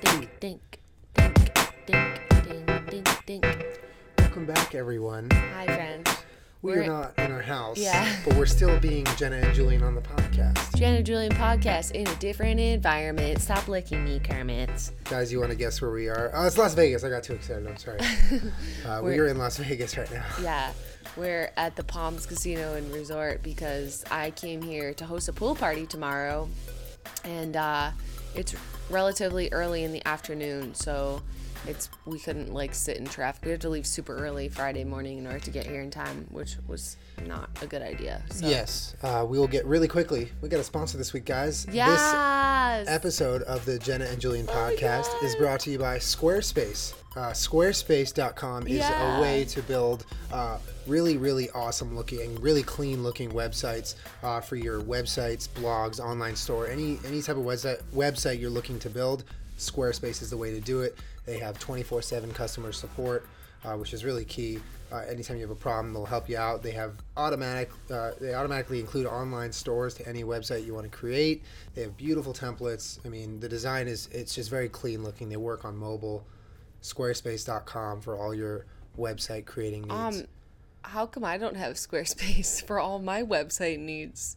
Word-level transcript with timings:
Dink, 0.00 0.28
dink, 0.40 0.80
dink, 1.14 1.34
dink, 1.86 2.20
dink, 2.44 2.90
dink, 2.90 3.26
dink. 3.26 3.66
Welcome 4.18 4.46
back, 4.46 4.74
everyone. 4.74 5.30
Hi, 5.30 5.66
friends. 5.66 6.10
We 6.62 6.72
We're- 6.72 6.84
are 6.84 6.88
not 6.88 7.18
in 7.18 7.30
our 7.30 7.42
house, 7.42 7.76
Yeah. 7.78 8.10
but 8.24 8.34
we're 8.36 8.46
still 8.46 8.78
being 8.80 9.04
Jenna 9.16 9.36
and 9.36 9.54
Julien 9.54 9.82
on 9.82 9.94
the 9.94 10.00
podcast. 10.00 10.74
Jenna 10.76 10.96
and 10.98 11.06
Julien 11.06 11.32
podcast 11.32 11.90
in 11.92 12.06
a 12.06 12.14
different 12.16 12.58
environment. 12.58 13.40
Stop 13.40 13.68
licking 13.68 14.02
me, 14.04 14.18
Kermit. 14.18 14.90
Guys, 15.04 15.30
you 15.30 15.38
want 15.40 15.50
to 15.50 15.56
guess 15.56 15.80
where 15.82 15.90
we 15.90 16.08
are? 16.08 16.30
Oh, 16.34 16.46
it's 16.46 16.56
Las 16.58 16.74
Vegas. 16.74 17.04
I 17.04 17.10
got 17.10 17.22
too 17.22 17.34
excited. 17.34 17.66
I'm 17.66 17.76
sorry. 17.76 18.00
Uh, 18.86 19.00
we 19.02 19.10
We're- 19.10 19.20
are 19.20 19.26
in 19.28 19.38
Las 19.38 19.58
Vegas 19.58 19.96
right 19.98 20.10
now. 20.10 20.24
Yeah, 20.42 20.72
we're 21.16 21.50
at 21.56 21.76
the 21.76 21.84
Palms 21.84 22.26
Casino 22.26 22.74
and 22.74 22.92
Resort 22.92 23.42
because 23.42 24.04
I 24.10 24.30
came 24.32 24.62
here 24.62 24.92
to 24.94 25.04
host 25.06 25.28
a 25.28 25.32
pool 25.32 25.54
party 25.54 25.86
tomorrow, 25.86 26.48
and 27.24 27.56
uh, 27.56 27.90
it's 28.34 28.54
relatively 28.90 29.48
early 29.52 29.84
in 29.84 29.92
the 29.92 30.06
afternoon, 30.06 30.74
so 30.74 31.22
it's 31.66 31.88
we 32.06 32.18
couldn't 32.18 32.52
like 32.52 32.74
sit 32.74 32.96
in 32.98 33.04
traffic. 33.06 33.44
We 33.44 33.50
had 33.52 33.60
to 33.62 33.68
leave 33.68 33.86
super 33.86 34.16
early 34.16 34.48
Friday 34.48 34.84
morning 34.84 35.18
in 35.18 35.26
order 35.26 35.38
to 35.40 35.50
get 35.50 35.66
here 35.66 35.80
in 35.80 35.90
time, 35.90 36.26
which 36.30 36.56
was 36.66 36.96
not 37.26 37.48
a 37.62 37.66
good 37.66 37.82
idea. 37.82 38.22
So. 38.30 38.46
Yes, 38.48 38.94
uh, 39.02 39.24
we 39.28 39.38
will 39.38 39.48
get 39.48 39.64
really 39.66 39.88
quickly. 39.88 40.30
We 40.40 40.48
got 40.48 40.60
a 40.60 40.64
sponsor 40.64 40.98
this 40.98 41.12
week, 41.12 41.24
guys. 41.24 41.64
This 41.66 41.74
episode 42.88 43.42
of 43.42 43.64
the 43.64 43.78
Jenna 43.78 44.04
and 44.06 44.20
Julien 44.20 44.46
podcast 44.46 45.22
is 45.22 45.34
brought 45.36 45.60
to 45.60 45.70
you 45.70 45.78
by 45.78 45.98
Squarespace. 45.98 46.92
Uh, 47.16 47.30
Squarespace.com 47.30 48.66
is 48.66 48.78
Yeah. 48.78 49.18
a 49.18 49.22
way 49.22 49.44
to 49.44 49.62
build 49.62 50.04
uh, 50.32 50.58
really, 50.86 51.16
really 51.16 51.48
awesome 51.50 51.94
looking, 51.96 52.34
really 52.40 52.62
clean 52.62 53.02
looking 53.04 53.30
websites 53.30 53.94
uh, 54.24 54.40
for 54.40 54.56
your 54.56 54.80
websites, 54.82 55.48
blogs, 55.48 56.00
online 56.00 56.34
store, 56.34 56.66
any 56.66 56.98
any 57.06 57.22
type 57.22 57.36
of 57.36 57.44
website 57.44 57.80
website 57.94 58.40
you're 58.40 58.50
looking 58.50 58.78
to 58.80 58.90
build. 58.90 59.24
Squarespace 59.58 60.22
is 60.22 60.30
the 60.30 60.36
way 60.36 60.52
to 60.52 60.60
do 60.60 60.80
it. 60.82 60.98
They 61.26 61.38
have 61.38 61.58
24/7 61.58 62.32
customer 62.32 62.72
support, 62.72 63.26
uh, 63.64 63.76
which 63.76 63.92
is 63.94 64.04
really 64.04 64.24
key. 64.24 64.58
Uh, 64.92 64.98
anytime 65.08 65.36
you 65.36 65.42
have 65.42 65.50
a 65.50 65.54
problem, 65.54 65.92
they'll 65.92 66.04
help 66.04 66.28
you 66.28 66.36
out. 66.36 66.62
They 66.62 66.72
have 66.72 66.94
automatic. 67.16 67.70
Uh, 67.90 68.12
they 68.20 68.34
automatically 68.34 68.80
include 68.80 69.06
online 69.06 69.52
stores 69.52 69.94
to 69.94 70.08
any 70.08 70.22
website 70.22 70.64
you 70.64 70.74
want 70.74 70.90
to 70.90 70.96
create. 70.96 71.42
They 71.74 71.82
have 71.82 71.96
beautiful 71.96 72.32
templates. 72.32 73.04
I 73.04 73.08
mean, 73.08 73.40
the 73.40 73.48
design 73.48 73.88
is 73.88 74.08
it's 74.12 74.34
just 74.34 74.50
very 74.50 74.68
clean 74.68 75.02
looking. 75.02 75.28
They 75.28 75.36
work 75.36 75.64
on 75.64 75.76
mobile. 75.76 76.24
Squarespace.com 76.82 78.02
for 78.02 78.16
all 78.16 78.34
your 78.34 78.66
website 78.98 79.46
creating 79.46 79.82
needs. 79.82 80.20
Um, 80.20 80.26
how 80.82 81.06
come 81.06 81.24
I 81.24 81.38
don't 81.38 81.56
have 81.56 81.74
Squarespace 81.74 82.62
for 82.66 82.78
all 82.78 82.98
my 82.98 83.22
website 83.22 83.78
needs? 83.78 84.36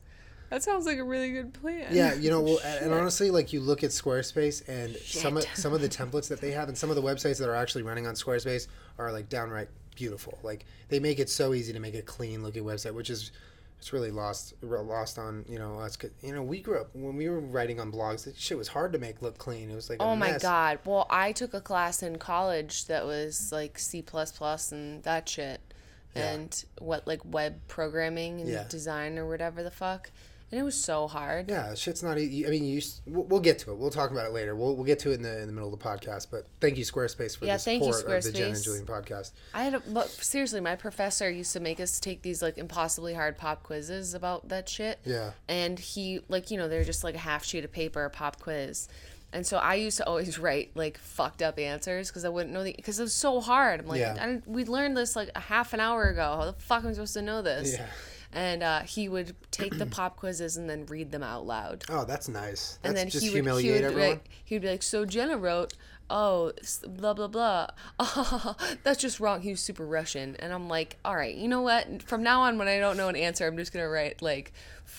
That 0.49 0.63
sounds 0.63 0.85
like 0.85 0.97
a 0.97 1.03
really 1.03 1.31
good 1.31 1.53
plan. 1.53 1.87
yeah, 1.91 2.13
you 2.13 2.29
know, 2.29 2.41
well, 2.41 2.59
and 2.63 2.85
and 2.85 2.93
honestly, 2.93 3.29
like 3.31 3.51
you 3.51 3.59
look 3.59 3.83
at 3.83 3.89
Squarespace 3.91 4.67
and 4.67 4.95
some 4.97 5.37
of, 5.37 5.45
some 5.55 5.73
of 5.73 5.81
the 5.81 5.89
templates 5.89 6.29
that 6.29 6.39
they 6.41 6.51
have, 6.51 6.67
and 6.69 6.77
some 6.77 6.89
of 6.89 6.95
the 6.95 7.01
websites 7.01 7.37
that 7.39 7.49
are 7.49 7.55
actually 7.55 7.83
running 7.83 8.07
on 8.07 8.13
Squarespace 8.15 8.67
are 8.97 9.11
like 9.11 9.27
downright 9.29 9.67
beautiful. 9.95 10.37
Like 10.43 10.65
they 10.89 10.99
make 10.99 11.19
it 11.19 11.29
so 11.29 11.53
easy 11.53 11.73
to 11.73 11.79
make 11.79 11.95
a 11.95 12.01
clean 12.01 12.43
looking 12.43 12.63
website, 12.63 12.93
which 12.93 13.09
is 13.09 13.31
it's 13.79 13.93
really 13.93 14.09
lost 14.11 14.53
lost 14.61 15.19
on 15.19 15.43
you 15.49 15.59
know 15.59 15.79
us. 15.79 15.97
You 16.23 16.33
know, 16.33 16.43
we 16.43 16.61
grew 16.61 16.79
up 16.79 16.89
when 16.93 17.15
we 17.15 17.27
were 17.29 17.39
writing 17.39 17.79
on 17.79 17.91
blogs. 17.91 18.23
That 18.23 18.37
shit 18.37 18.57
was 18.57 18.69
hard 18.69 18.93
to 18.93 18.99
make 18.99 19.21
look 19.21 19.37
clean. 19.37 19.69
It 19.69 19.75
was 19.75 19.89
like 19.89 19.99
a 19.99 20.03
Oh 20.03 20.15
my 20.15 20.31
mess. 20.31 20.41
god. 20.41 20.79
Well, 20.85 21.05
I 21.09 21.31
took 21.31 21.53
a 21.53 21.61
class 21.61 22.01
in 22.01 22.17
college 22.17 22.85
that 22.85 23.05
was 23.05 23.51
like 23.51 23.77
C 23.77 24.03
and 24.71 25.03
that 25.03 25.27
shit. 25.29 25.59
Yeah. 26.15 26.31
And 26.31 26.65
what 26.79 27.05
like 27.05 27.21
web 27.25 27.59
programming 27.67 28.41
and 28.41 28.49
Yeah. 28.49 28.63
design 28.67 29.17
or 29.19 29.27
whatever 29.27 29.61
the 29.61 29.69
fuck. 29.71 30.09
And 30.49 30.61
it 30.61 30.63
was 30.63 30.81
so 30.81 31.07
hard. 31.07 31.49
Yeah, 31.49 31.73
shit's 31.75 32.01
not. 32.01 32.17
e- 32.17 32.45
I 32.47 32.49
mean, 32.49 32.63
you. 32.63 32.81
We'll, 33.05 33.41
get 33.41 33.59
to 33.59 33.71
it. 33.71 33.77
We'll 33.77 33.89
talk 33.89 34.11
about 34.11 34.27
it 34.27 34.31
later. 34.31 34.55
We'll, 34.55 34.77
we'll 34.77 34.85
get 34.85 34.99
to 34.99 35.11
it 35.11 35.15
in 35.15 35.21
the 35.21 35.41
in 35.41 35.47
the 35.47 35.51
middle 35.51 35.73
of 35.73 35.77
the 35.77 35.83
podcast. 35.85 36.27
But 36.31 36.47
thank 36.61 36.77
you, 36.77 36.85
Squarespace, 36.85 37.37
for 37.37 37.45
Yeah, 37.45 37.57
the 37.57 37.63
thank 37.63 37.83
you, 37.83 37.91
support 37.91 38.19
of 38.19 38.23
the 38.23 38.31
Jen 38.31 38.53
and 38.53 38.63
Julien 38.63 38.85
podcast. 38.85 39.31
I 39.53 39.63
had 39.63 39.73
a, 39.73 39.79
but 39.81 40.07
seriously, 40.07 40.61
my 40.61 40.77
professor 40.77 41.29
used 41.29 41.51
to 41.51 41.59
make 41.59 41.81
us 41.81 41.99
take 41.99 42.21
these 42.21 42.41
like 42.41 42.57
impossibly 42.57 43.13
hard 43.13 43.37
pop 43.37 43.63
quizzes 43.63 44.13
about 44.13 44.47
that 44.47 44.69
shit. 44.69 44.99
Yeah. 45.03 45.31
And 45.49 45.77
he 45.77 46.21
like, 46.29 46.49
you 46.49 46.57
know, 46.57 46.69
they're 46.69 46.85
just 46.85 47.03
like 47.03 47.15
a 47.15 47.19
half 47.19 47.43
sheet 47.43 47.65
of 47.65 47.73
paper, 47.73 48.05
a 48.05 48.09
pop 48.09 48.39
quiz. 48.39 48.87
And 49.33 49.45
so 49.45 49.57
I 49.57 49.75
used 49.75 49.97
to 49.97 50.07
always 50.07 50.39
write 50.39 50.71
like 50.75 50.97
fucked 50.97 51.41
up 51.41 51.59
answers 51.59 52.07
because 52.07 52.23
I 52.23 52.29
wouldn't 52.29 52.53
know 52.53 52.63
the 52.63 52.71
because 52.73 53.01
it 53.01 53.03
was 53.03 53.13
so 53.13 53.41
hard. 53.41 53.81
I'm 53.81 53.87
like, 53.87 53.99
Yeah. 53.99 54.37
We 54.45 54.63
learned 54.63 54.95
this 54.95 55.13
like 55.13 55.29
a 55.35 55.41
half 55.41 55.73
an 55.73 55.81
hour 55.81 56.05
ago. 56.05 56.21
How 56.39 56.45
the 56.45 56.53
fuck 56.53 56.85
am 56.85 56.89
I 56.91 56.93
supposed 56.93 57.15
to 57.15 57.21
know 57.21 57.41
this? 57.41 57.73
Yeah. 57.73 57.85
And 58.37 58.61
uh, 58.61 58.81
he 58.81 59.09
would 59.09 59.35
take 59.49 59.79
the 59.79 59.87
pop 59.87 60.15
quizzes 60.15 60.57
and 60.57 60.69
then 60.69 60.85
read 60.85 61.11
them 61.11 61.23
out 61.23 61.47
loud. 61.47 61.83
Oh, 61.89 62.05
that's 62.05 62.29
nice. 62.29 62.77
That's 62.83 62.89
And 62.89 62.95
then 62.95 63.09
just 63.09 63.25
he 63.25 63.31
would, 63.41 63.63
he 63.63 63.71
would 63.71 63.81
everyone. 63.83 64.09
like, 64.09 64.29
he 64.45 64.53
would 64.53 64.61
be 64.61 64.69
like, 64.69 64.83
so 64.83 65.05
Jenna 65.05 65.37
wrote, 65.37 65.73
oh, 66.09 66.51
blah 66.87 67.13
blah 67.13 67.27
blah. 67.27 67.67
that's 68.83 68.99
just 69.01 69.19
wrong. 69.19 69.41
He 69.41 69.49
was 69.51 69.59
super 69.59 69.85
Russian, 69.85 70.35
and 70.39 70.53
I'm 70.53 70.67
like, 70.67 70.97
all 71.05 71.15
right, 71.15 71.35
you 71.35 71.47
know 71.47 71.61
what? 71.61 72.03
From 72.03 72.23
now 72.23 72.41
on, 72.41 72.57
when 72.57 72.67
I 72.67 72.79
don't 72.79 72.97
know 72.97 73.09
an 73.09 73.15
answer, 73.15 73.45
I'm 73.47 73.57
just 73.57 73.73
gonna 73.73 73.89
write 73.89 74.21
like, 74.21 74.53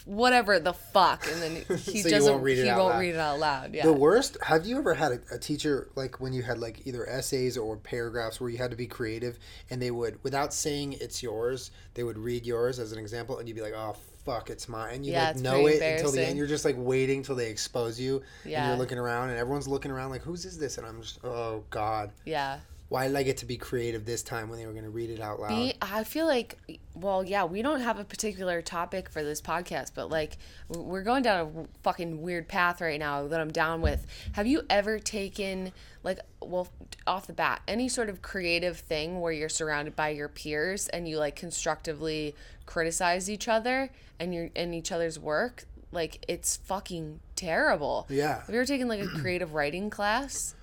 whatever 0.05 0.59
the 0.59 0.73
fuck, 0.73 1.27
and 1.31 1.41
then 1.43 1.79
he 1.79 2.03
So 2.03 2.11
doesn't. 2.11 2.33
won't 2.33 2.45
read 2.45 2.59
it 2.59 2.65
he 2.65 2.69
out 2.71 2.79
won't 2.79 2.95
loud. 2.95 3.01
read 3.01 3.15
it 3.15 3.19
out 3.21 3.39
loud. 3.39 3.75
Yeah. 3.75 3.85
The 3.85 3.93
worst. 3.93 4.37
Have 4.43 4.67
you 4.67 4.79
ever 4.79 4.95
had 4.95 5.13
a, 5.13 5.21
a 5.35 5.39
teacher 5.39 5.89
like 5.95 6.21
when 6.21 6.33
you 6.33 6.43
had 6.43 6.59
like 6.59 6.87
either 6.87 7.09
essays 7.09 7.57
or 7.57 7.77
paragraphs 7.77 8.41
where 8.41 8.51
you 8.51 8.59
had 8.59 8.71
to 8.71 8.77
be 8.77 8.87
creative 8.87 9.39
and 9.71 9.81
they 9.81 9.91
would, 9.91 10.23
without 10.23 10.53
saying 10.53 10.95
it's 11.01 11.23
yours, 11.23 11.71
they 11.95 12.03
would 12.05 12.19
read 12.19 12.45
yours 12.47 12.79
as 12.79 12.93
an 12.93 12.99
example 12.99 13.39
and 13.39 13.49
you'd 13.49 13.55
be 13.57 13.63
like, 13.63 13.75
oh 13.75 13.97
fuck, 14.29 14.51
it's 14.51 14.69
mine. 14.69 14.95
And 14.97 15.07
you 15.07 15.13
Yeah, 15.13 15.29
like 15.29 15.37
know 15.37 15.67
it 15.67 15.81
until 15.81 16.13
the 16.13 16.27
end. 16.27 16.37
You're 16.37 16.47
just 16.47 16.65
like 16.65 16.77
waiting 16.79 17.23
till 17.23 17.35
they 17.35 17.49
expose 17.51 17.99
you 17.99 18.23
and 18.45 18.53
Yeah. 18.53 18.69
you're 18.69 18.77
looking 18.77 18.99
around 18.99 19.31
and 19.31 19.39
everyone's 19.39 19.69
looking 19.69 19.91
around 19.91 20.11
like, 20.11 20.23
whose 20.23 20.45
is 20.45 20.59
this? 20.59 20.77
And 20.79 20.87
I'm 20.87 21.01
just, 21.01 21.25
oh 21.25 21.65
god, 21.71 22.13
yeah. 22.27 22.59
why 22.91 23.07
did 23.07 23.17
I 23.17 23.23
get 23.23 23.39
to 23.39 23.47
be 23.47 23.57
creative 23.57 24.05
this 24.05 24.23
time 24.23 24.49
when 24.51 24.59
they 24.59 24.67
were 24.67 24.73
going 24.73 24.85
to 24.85 24.91
read 24.91 25.11
it 25.11 25.21
out 25.21 25.41
loud? 25.41 25.51
Me, 25.51 25.75
I 25.81 26.05
feel 26.05 26.27
like, 26.27 26.59
well, 26.95 27.25
yeah, 27.25 27.45
we 27.45 27.63
don't 27.63 27.81
have 27.81 27.99
a 27.99 28.05
particular 28.05 28.61
topic 28.63 29.09
for 29.11 29.23
this 29.23 29.41
podcast, 29.41 29.93
but 29.95 30.11
like, 30.11 30.37
we're 30.69 31.03
going 31.03 31.23
down 31.23 31.53
a 31.57 31.83
fucking 31.83 32.21
weird 32.23 32.49
path 32.49 32.81
right 32.83 32.99
now 32.99 33.29
that 33.29 33.41
I'm 33.41 33.51
down 33.53 33.81
with. 33.81 34.07
Have 34.33 34.47
you 34.47 34.63
ever 34.69 34.99
taken, 34.99 35.73
like, 36.03 36.19
well, 36.41 36.69
off 37.07 37.27
the 37.27 37.33
bat, 37.35 37.61
any 37.69 37.89
sort 37.89 38.09
of 38.09 38.21
creative 38.23 38.79
thing 38.79 39.21
where 39.21 39.33
you're 39.33 39.49
surrounded 39.49 39.95
by 39.97 40.11
your 40.11 40.29
peers 40.29 40.89
and 40.89 41.07
you 41.09 41.19
like 41.19 41.37
constructively 41.37 42.35
criticize 42.69 43.31
each 43.31 43.49
other 43.49 43.91
and 44.21 44.35
your 44.35 44.51
and 44.55 44.75
each 44.75 44.93
other's 44.93 45.19
work? 45.19 45.65
Like, 45.91 46.23
it's 46.29 46.59
fucking 46.59 47.21
terrible. 47.35 48.07
Yeah. 48.11 48.41
Have 48.41 48.51
you 48.51 48.57
ever 48.57 48.67
taken 48.67 48.89
like 48.89 49.01
a 49.01 49.07
creative 49.21 49.55
writing 49.55 49.89
class? 49.89 50.55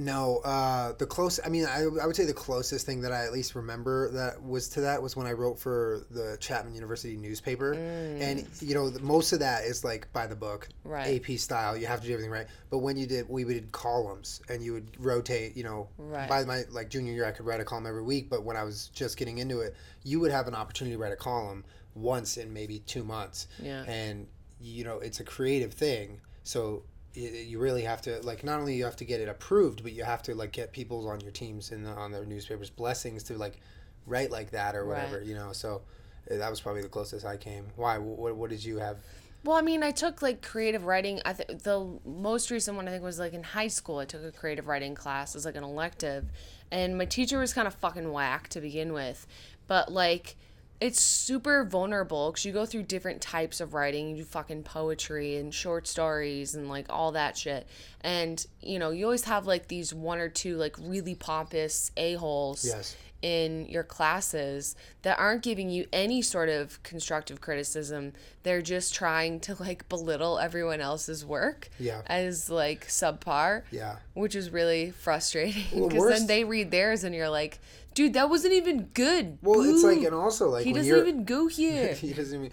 No, 0.00 0.38
uh, 0.38 0.92
the 0.98 1.04
close. 1.04 1.38
I 1.44 1.50
mean, 1.50 1.66
I, 1.66 1.82
I 2.02 2.06
would 2.06 2.16
say 2.16 2.24
the 2.24 2.32
closest 2.32 2.86
thing 2.86 3.02
that 3.02 3.12
I 3.12 3.24
at 3.26 3.32
least 3.32 3.54
remember 3.54 4.10
that 4.12 4.42
was 4.42 4.68
to 4.70 4.80
that 4.80 5.02
was 5.02 5.14
when 5.14 5.26
I 5.26 5.32
wrote 5.32 5.58
for 5.58 6.06
the 6.10 6.38
Chapman 6.40 6.74
University 6.74 7.16
newspaper, 7.18 7.72
and 7.74 8.46
you 8.62 8.74
know, 8.74 8.88
the- 8.88 9.00
most 9.00 9.32
of 9.32 9.40
that 9.40 9.64
is 9.64 9.84
like 9.84 10.10
by 10.14 10.26
the 10.26 10.34
book, 10.36 10.68
Mm. 10.86 10.90
Right. 10.90 11.20
AP 11.30 11.36
style. 11.38 11.76
You 11.76 11.86
have 11.86 12.00
to 12.00 12.06
do 12.06 12.12
everything 12.14 12.30
right. 12.32 12.46
But 12.70 12.78
when 12.78 12.96
you 12.96 13.06
did, 13.06 13.28
we 13.28 13.44
did 13.44 13.70
columns, 13.72 14.40
and 14.48 14.62
you 14.64 14.72
would 14.72 14.88
rotate. 14.98 15.54
You 15.56 15.64
know, 15.64 15.88
Right. 15.98 16.28
by 16.28 16.44
my 16.44 16.62
like 16.70 16.88
junior 16.88 17.12
year, 17.12 17.26
I 17.26 17.32
could 17.32 17.44
write 17.44 17.60
a 17.60 17.64
column 17.64 17.86
every 17.86 18.02
week. 18.02 18.30
But 18.30 18.42
when 18.44 18.56
I 18.56 18.64
was 18.64 18.88
just 18.94 19.18
getting 19.18 19.36
into 19.38 19.60
it, 19.60 19.74
you 20.02 20.18
would 20.20 20.30
have 20.32 20.48
an 20.48 20.54
opportunity 20.54 20.96
to 20.96 21.02
write 21.02 21.12
a 21.12 21.16
column 21.16 21.64
once 21.94 22.38
in 22.38 22.52
maybe 22.54 22.78
two 22.80 23.04
months. 23.04 23.48
Yeah. 23.62 23.82
And 23.84 24.26
you 24.62 24.84
know, 24.84 24.98
it's 24.98 25.20
a 25.20 25.24
creative 25.24 25.72
thing, 25.74 26.20
so 26.42 26.84
you 27.14 27.58
really 27.58 27.82
have 27.82 28.00
to 28.02 28.20
like 28.22 28.44
not 28.44 28.60
only 28.60 28.74
you 28.76 28.84
have 28.84 28.96
to 28.96 29.04
get 29.04 29.20
it 29.20 29.28
approved 29.28 29.82
but 29.82 29.92
you 29.92 30.04
have 30.04 30.22
to 30.22 30.34
like 30.34 30.52
get 30.52 30.72
people 30.72 31.08
on 31.08 31.20
your 31.20 31.32
teams 31.32 31.72
and 31.72 31.86
on 31.86 32.12
their 32.12 32.24
newspapers 32.24 32.70
blessings 32.70 33.22
to 33.24 33.36
like 33.36 33.58
write 34.06 34.30
like 34.30 34.50
that 34.52 34.76
or 34.76 34.86
whatever 34.86 35.18
Right. 35.18 35.26
you 35.26 35.34
know 35.34 35.52
so 35.52 35.82
uh, 36.30 36.36
that 36.36 36.48
was 36.48 36.60
probably 36.60 36.82
the 36.82 36.88
closest 36.88 37.26
i 37.26 37.36
came 37.36 37.66
why 37.76 37.98
what, 37.98 38.36
what 38.36 38.50
did 38.50 38.64
you 38.64 38.78
have 38.78 38.98
Well, 39.42 39.56
I 39.56 39.62
mean, 39.62 39.82
I 39.82 39.90
took 39.90 40.20
like 40.20 40.42
creative 40.42 40.84
writing. 40.84 41.22
I 41.24 41.32
think 41.32 41.62
the 41.62 41.98
most 42.04 42.50
recent 42.50 42.76
one 42.76 42.86
I 42.86 42.90
think 42.90 43.02
was 43.02 43.18
like 43.18 43.32
in 43.32 43.42
high 43.42 43.68
school. 43.68 43.96
I 43.98 44.04
took 44.04 44.22
a 44.22 44.30
creative 44.30 44.66
writing 44.68 44.94
class 44.94 45.34
as 45.34 45.46
like 45.46 45.56
an 45.56 45.64
elective, 45.64 46.26
and 46.70 46.98
my 46.98 47.06
teacher 47.06 47.38
was 47.38 47.54
kind 47.54 47.66
of 47.66 47.74
fucking 47.74 48.12
whack 48.12 48.48
to 48.48 48.60
begin 48.60 48.92
with, 48.92 49.26
but 49.66 49.90
like. 49.90 50.36
It's 50.80 51.00
super 51.00 51.64
vulnerable 51.64 52.30
because 52.30 52.44
you 52.46 52.52
go 52.52 52.64
through 52.64 52.84
different 52.84 53.20
types 53.20 53.60
of 53.60 53.74
writing. 53.74 54.08
You 54.08 54.16
do 54.16 54.24
fucking 54.24 54.62
poetry 54.62 55.36
and 55.36 55.52
short 55.52 55.86
stories 55.86 56.54
and 56.54 56.70
like 56.70 56.86
all 56.88 57.12
that 57.12 57.36
shit. 57.36 57.66
And, 58.00 58.44
you 58.62 58.78
know, 58.78 58.90
you 58.90 59.04
always 59.04 59.24
have 59.24 59.46
like 59.46 59.68
these 59.68 59.92
one 59.92 60.18
or 60.18 60.30
two 60.30 60.56
like 60.56 60.76
really 60.80 61.14
pompous 61.14 61.90
a-holes 61.98 62.64
Yes. 62.64 62.96
In 63.22 63.66
your 63.66 63.82
classes 63.82 64.74
that 65.02 65.18
aren't 65.18 65.42
giving 65.42 65.68
you 65.68 65.86
any 65.92 66.22
sort 66.22 66.48
of 66.48 66.82
constructive 66.82 67.40
criticism. 67.40 68.12
They're 68.42 68.62
just 68.62 68.94
trying 68.94 69.40
to 69.40 69.54
like 69.60 69.88
belittle 69.88 70.38
everyone 70.38 70.80
else's 70.80 71.24
work 71.24 71.68
Yeah. 71.78 72.02
as 72.06 72.48
like 72.48 72.86
subpar. 72.88 73.62
Yeah. 73.70 73.96
Which 74.14 74.34
is 74.34 74.50
really 74.50 74.90
frustrating 74.90 75.64
Well, 75.80 75.88
because 75.88 76.18
then 76.20 76.26
they 76.26 76.44
read 76.44 76.70
theirs 76.70 77.04
and 77.04 77.14
you're 77.14 77.28
like, 77.30 77.58
dude, 77.94 78.14
that 78.14 78.30
wasn't 78.30 78.54
even 78.54 78.84
good. 78.94 79.38
well 79.42 79.60
it's 79.60 79.82
like 79.84 79.98
and 79.98 80.14
also 80.14 80.48
like 80.48 80.64
he 80.64 80.72
doesn't 80.78 80.96
even 80.98 81.24
go 81.24 81.46
here. 81.46 81.92
he 81.94 82.12
doesn't 82.12 82.38
even 82.46 82.50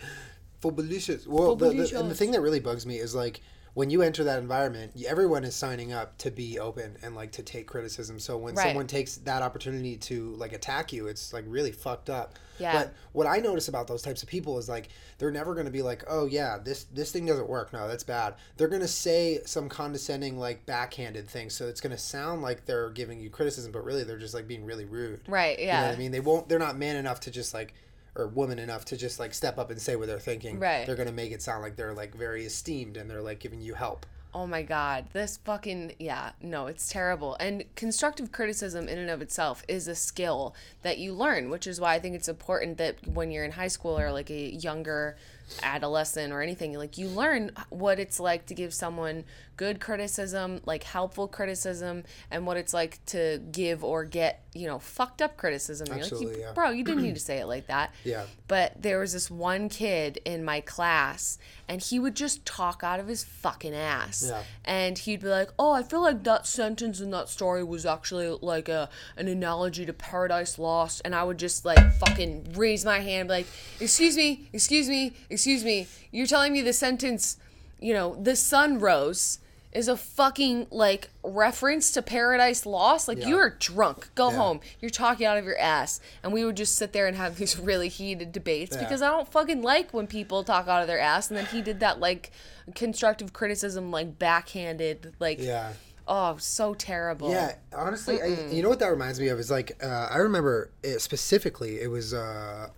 for 0.60 0.72
delicious 0.72 1.28
well 1.28 1.56
the, 1.56 1.70
the, 1.70 2.00
and 2.00 2.10
the 2.10 2.16
thing 2.16 2.32
that 2.32 2.42
really 2.42 2.60
bugs 2.60 2.86
me 2.86 2.98
is 2.98 3.14
like 3.14 3.42
when 3.78 3.92
you 3.92 4.02
enter 4.02 4.24
that 4.24 4.40
environment, 4.40 4.92
everyone 5.08 5.44
is 5.44 5.54
signing 5.56 5.94
up 5.94 6.18
to 6.18 6.32
be 6.32 6.58
open 6.58 6.98
and 7.04 7.14
like 7.16 7.32
to 7.32 7.44
take 7.44 7.68
criticism. 7.68 8.20
So 8.20 8.36
when 8.36 8.56
Right. 8.56 8.70
someone 8.70 8.88
takes 8.88 9.18
that 9.18 9.44
opportunity 9.44 9.98
to 9.98 10.32
like 10.38 10.52
attack 10.52 10.92
you, 10.92 11.06
it's 11.06 11.32
like 11.32 11.46
really 11.48 11.72
fucked 11.72 12.10
up. 12.10 12.40
Yeah. 12.58 12.74
But 12.74 12.94
what 13.12 13.28
I 13.28 13.38
notice 13.38 13.68
about 13.68 13.86
those 13.86 14.02
types 14.02 14.24
of 14.24 14.30
people 14.30 14.58
is 14.58 14.68
like 14.68 14.90
they're 15.20 15.30
never 15.30 15.54
going 15.54 15.68
to 15.68 15.72
be 15.72 15.84
like, 15.84 16.04
"Oh 16.08 16.26
yeah, 16.26 16.58
this 16.58 16.86
this 16.86 17.12
thing 17.12 17.28
doesn't 17.28 17.48
work. 17.48 17.72
No, 17.72 17.88
that's 17.88 18.04
bad." 18.04 18.34
They're 18.58 18.68
going 18.68 18.82
to 18.82 18.88
say 18.88 19.42
some 19.46 19.70
condescending 19.70 20.40
like 20.40 20.66
backhanded 20.66 21.30
thing. 21.30 21.52
So 21.52 21.68
it's 21.68 21.80
going 21.80 21.96
to 21.96 22.02
sound 22.02 22.42
like 22.42 22.66
they're 22.66 22.90
giving 22.90 23.20
you 23.20 23.30
criticism, 23.30 23.72
but 23.72 23.84
really 23.86 24.04
they're 24.04 24.18
just 24.18 24.34
like 24.34 24.48
being 24.48 24.66
really 24.66 24.86
rude. 24.86 25.22
Right, 25.28 25.60
Yeah. 25.60 25.82
You 25.82 25.88
know. 25.88 25.94
I 25.94 25.98
mean? 25.98 26.12
They 26.12 26.20
won't 26.20 26.50
they're 26.50 26.58
not 26.58 26.80
man 26.80 26.96
enough 26.96 27.20
to 27.22 27.32
just 27.32 27.54
like 27.54 27.76
or 28.18 28.28
woman 28.28 28.60
enough 28.60 28.86
to 28.86 28.98
just 28.98 29.20
like 29.20 29.34
step 29.34 29.58
up 29.58 29.70
and 29.70 29.80
say 29.80 29.96
what 29.96 30.08
they're 30.08 30.20
thinking. 30.20 30.60
Right. 30.60 30.86
They're 30.86 30.96
to 30.96 31.14
make 31.14 31.32
it 31.32 31.42
sound 31.42 31.62
like 31.62 31.76
they're 31.76 31.94
like 31.94 32.16
very 32.16 32.46
esteemed 32.46 32.98
and 32.98 33.10
they're 33.10 33.22
like 33.22 33.40
giving 33.40 33.62
you 33.62 33.74
help. 33.74 34.06
Oh 34.34 34.46
my 34.46 34.62
god, 34.62 35.06
this 35.14 35.38
fucking 35.38 35.94
yeah, 36.00 36.32
no, 36.42 36.68
it's 36.68 36.90
terrible. 36.90 37.36
And 37.40 37.64
constructive 37.76 38.32
criticism 38.32 38.88
in 38.88 39.00
and 39.00 39.10
of 39.10 39.22
itself 39.22 39.64
is 39.68 39.88
a 39.88 39.96
skill 39.96 40.54
that 40.84 41.00
you 41.00 41.14
learn, 41.14 41.50
which 41.50 41.66
is 41.66 41.80
why 41.80 41.96
I 41.96 42.00
think 42.00 42.16
it's 42.16 42.28
important 42.28 42.78
that 42.78 43.08
when 43.08 43.32
you're 43.32 43.46
in 43.46 43.54
high 43.54 43.70
school 43.70 43.98
or 43.98 44.12
like 44.12 44.30
a 44.30 44.52
younger 44.52 45.18
adolescent 45.64 46.34
or 46.34 46.42
anything, 46.42 46.74
like 46.74 46.98
you 46.98 47.08
learn 47.08 47.52
what 47.70 48.00
it's 48.00 48.20
like 48.20 48.46
to 48.48 48.54
give 48.54 48.74
someone 48.74 49.24
good 49.58 49.80
criticism, 49.80 50.62
like 50.66 50.84
helpful 50.84 51.28
criticism, 51.28 52.04
and 52.30 52.46
what 52.46 52.58
it's 52.58 52.74
like 52.74 53.04
to 53.08 53.42
give 53.52 53.84
or 53.84 54.06
get, 54.06 54.44
you 54.54 54.68
know, 54.68 54.78
fucked 54.78 55.22
up 55.22 55.36
criticism. 55.36 55.88
You're 55.88 55.96
like, 55.96 56.04
Absolutely, 56.04 56.36
you, 56.36 56.46
yeah. 56.46 56.52
bro, 56.54 56.70
you 56.70 56.84
didn't 56.84 57.02
need 57.02 57.16
to 57.16 57.22
say 57.22 57.40
it 57.40 57.48
like 57.48 57.68
that. 57.68 57.94
Yeah. 58.04 58.26
But 58.48 58.82
there 58.82 59.00
was 59.00 59.12
this 59.12 59.30
one 59.30 59.68
kid 59.68 60.22
in 60.24 60.46
my 60.46 60.62
class, 60.62 61.38
and 61.68 61.82
he 61.82 62.00
would 62.00 62.16
just 62.16 62.46
talk 62.46 62.82
out 62.82 63.02
of 63.02 63.08
his 63.08 63.24
fucking 63.24 63.74
ass. 63.74 64.26
Yeah. 64.30 64.44
And 64.64 64.98
he'd 64.98 65.22
be 65.22 65.28
like, 65.28 65.50
"Oh, 65.60 65.72
I 65.72 65.84
feel 65.84 66.02
like 66.02 66.24
that 66.24 66.46
sentence 66.48 67.02
in 67.02 67.12
that 67.12 67.28
story 67.28 67.64
was 67.66 67.86
actually 67.86 68.30
like 68.42 68.70
a 68.70 68.90
an 69.18 69.28
analogy 69.28 69.86
to 69.86 69.92
Paradise 69.94 70.58
Lost." 70.58 71.02
And 71.04 71.14
I 71.14 71.24
would 71.24 71.38
just 71.38 71.66
like 71.66 71.80
fucking 71.96 72.54
raise 72.56 72.86
my 72.86 73.00
hand, 73.00 73.28
like, 73.28 73.48
"Excuse 73.82 74.16
me, 74.16 74.48
excuse 74.54 74.88
me, 74.88 75.14
excuse 75.30 75.37
me. 75.46 75.88
You're 76.12 76.28
telling 76.28 76.54
me 76.54 76.62
the 76.62 76.74
sentence, 76.74 77.38
you 77.80 77.94
know, 77.94 78.16
the 78.16 78.36
sun 78.36 78.80
rose." 78.80 79.40
Is 79.74 79.90
a 79.90 79.98
fucking 79.98 80.68
like 80.72 81.10
reference 81.24 81.92
to 81.92 82.02
Paradise 82.02 82.66
Lost. 82.66 83.08
Like 83.08 83.20
Yeah. 83.20 83.28
you're 83.28 83.50
drunk. 83.60 84.10
Go 84.16 84.32
Yeah. 84.32 84.38
home. 84.38 84.60
You're 84.80 84.90
talking 84.90 85.28
out 85.28 85.38
of 85.38 85.46
your 85.46 85.58
ass. 85.60 86.00
And 86.24 86.34
we 86.34 86.44
would 86.46 86.58
just 86.58 86.76
sit 86.78 86.94
there 86.94 87.06
and 87.06 87.16
have 87.16 87.38
these 87.38 87.60
really 87.60 87.90
heated 87.90 88.32
debates 88.32 88.76
Yeah. 88.76 88.82
because 88.84 89.04
I 89.04 89.10
don't 89.10 89.30
fucking 89.32 89.62
like 89.62 89.94
when 89.94 90.08
people 90.08 90.44
talk 90.44 90.68
out 90.68 90.82
of 90.82 90.88
their 90.88 91.00
ass. 91.00 91.28
And 91.28 91.38
then 91.38 91.46
he 91.48 91.62
did 91.62 91.80
that 91.82 92.00
like 92.00 92.32
constructive 92.74 93.34
criticism, 93.34 93.92
like 93.92 94.18
backhanded, 94.18 95.14
like 95.20 95.40
Yeah. 95.40 95.74
oh, 96.08 96.38
so 96.38 96.74
terrible. 96.74 97.30
Yeah, 97.30 97.56
honestly, 97.74 98.20
I, 98.22 98.28
you 98.50 98.64
know 98.64 98.70
what 98.70 98.80
that 98.80 98.88
reminds 98.90 99.20
me 99.20 99.28
of 99.28 99.38
is 99.38 99.52
like 99.52 99.78
uh, 99.84 100.08
I 100.10 100.18
remember 100.18 100.72
it 100.82 101.02
specifically. 101.02 101.82
It 101.82 101.88
was 101.92 102.14
uh, 102.16 102.70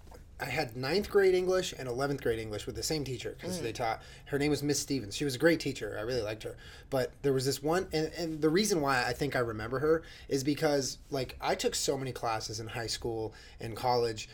I 0.41 0.45
had 0.45 0.77
ninth 0.77 1.09
grade 1.09 1.35
English 1.35 1.73
and 1.77 1.87
eleventh 1.87 2.21
grade 2.21 2.39
English 2.39 2.65
with 2.65 2.75
the 2.75 2.83
same 2.83 3.03
teacher 3.03 3.35
because 3.37 3.59
they 3.61 3.71
mm. 3.71 3.75
taught. 3.75 4.01
Her 4.25 4.39
name 4.39 4.51
was 4.51 4.63
Miss 4.63 4.79
Stevens. 4.79 5.15
She 5.15 5.25
was 5.25 5.35
a 5.35 5.37
great 5.37 5.59
teacher. 5.59 5.97
I 5.99 6.03
really 6.03 6.21
liked 6.21 6.43
her. 6.43 6.55
But 6.89 7.11
there 7.23 7.33
was 7.33 7.45
this 7.45 7.61
one, 7.61 7.87
and, 7.91 8.09
and 8.17 8.41
the 8.41 8.49
reason 8.49 8.79
why 8.79 9.03
I 9.05 9.11
think 9.11 9.35
I 9.35 9.39
remember 9.39 9.79
her 9.79 10.03
is 10.29 10.43
because 10.43 10.97
like 11.11 11.35
I 11.41 11.55
took 11.55 11.75
so 11.75 11.97
many 11.97 12.13
classes 12.13 12.59
in 12.59 12.67
high 12.67 12.87
school 12.87 13.33
and 13.59 13.75
college 13.75 14.29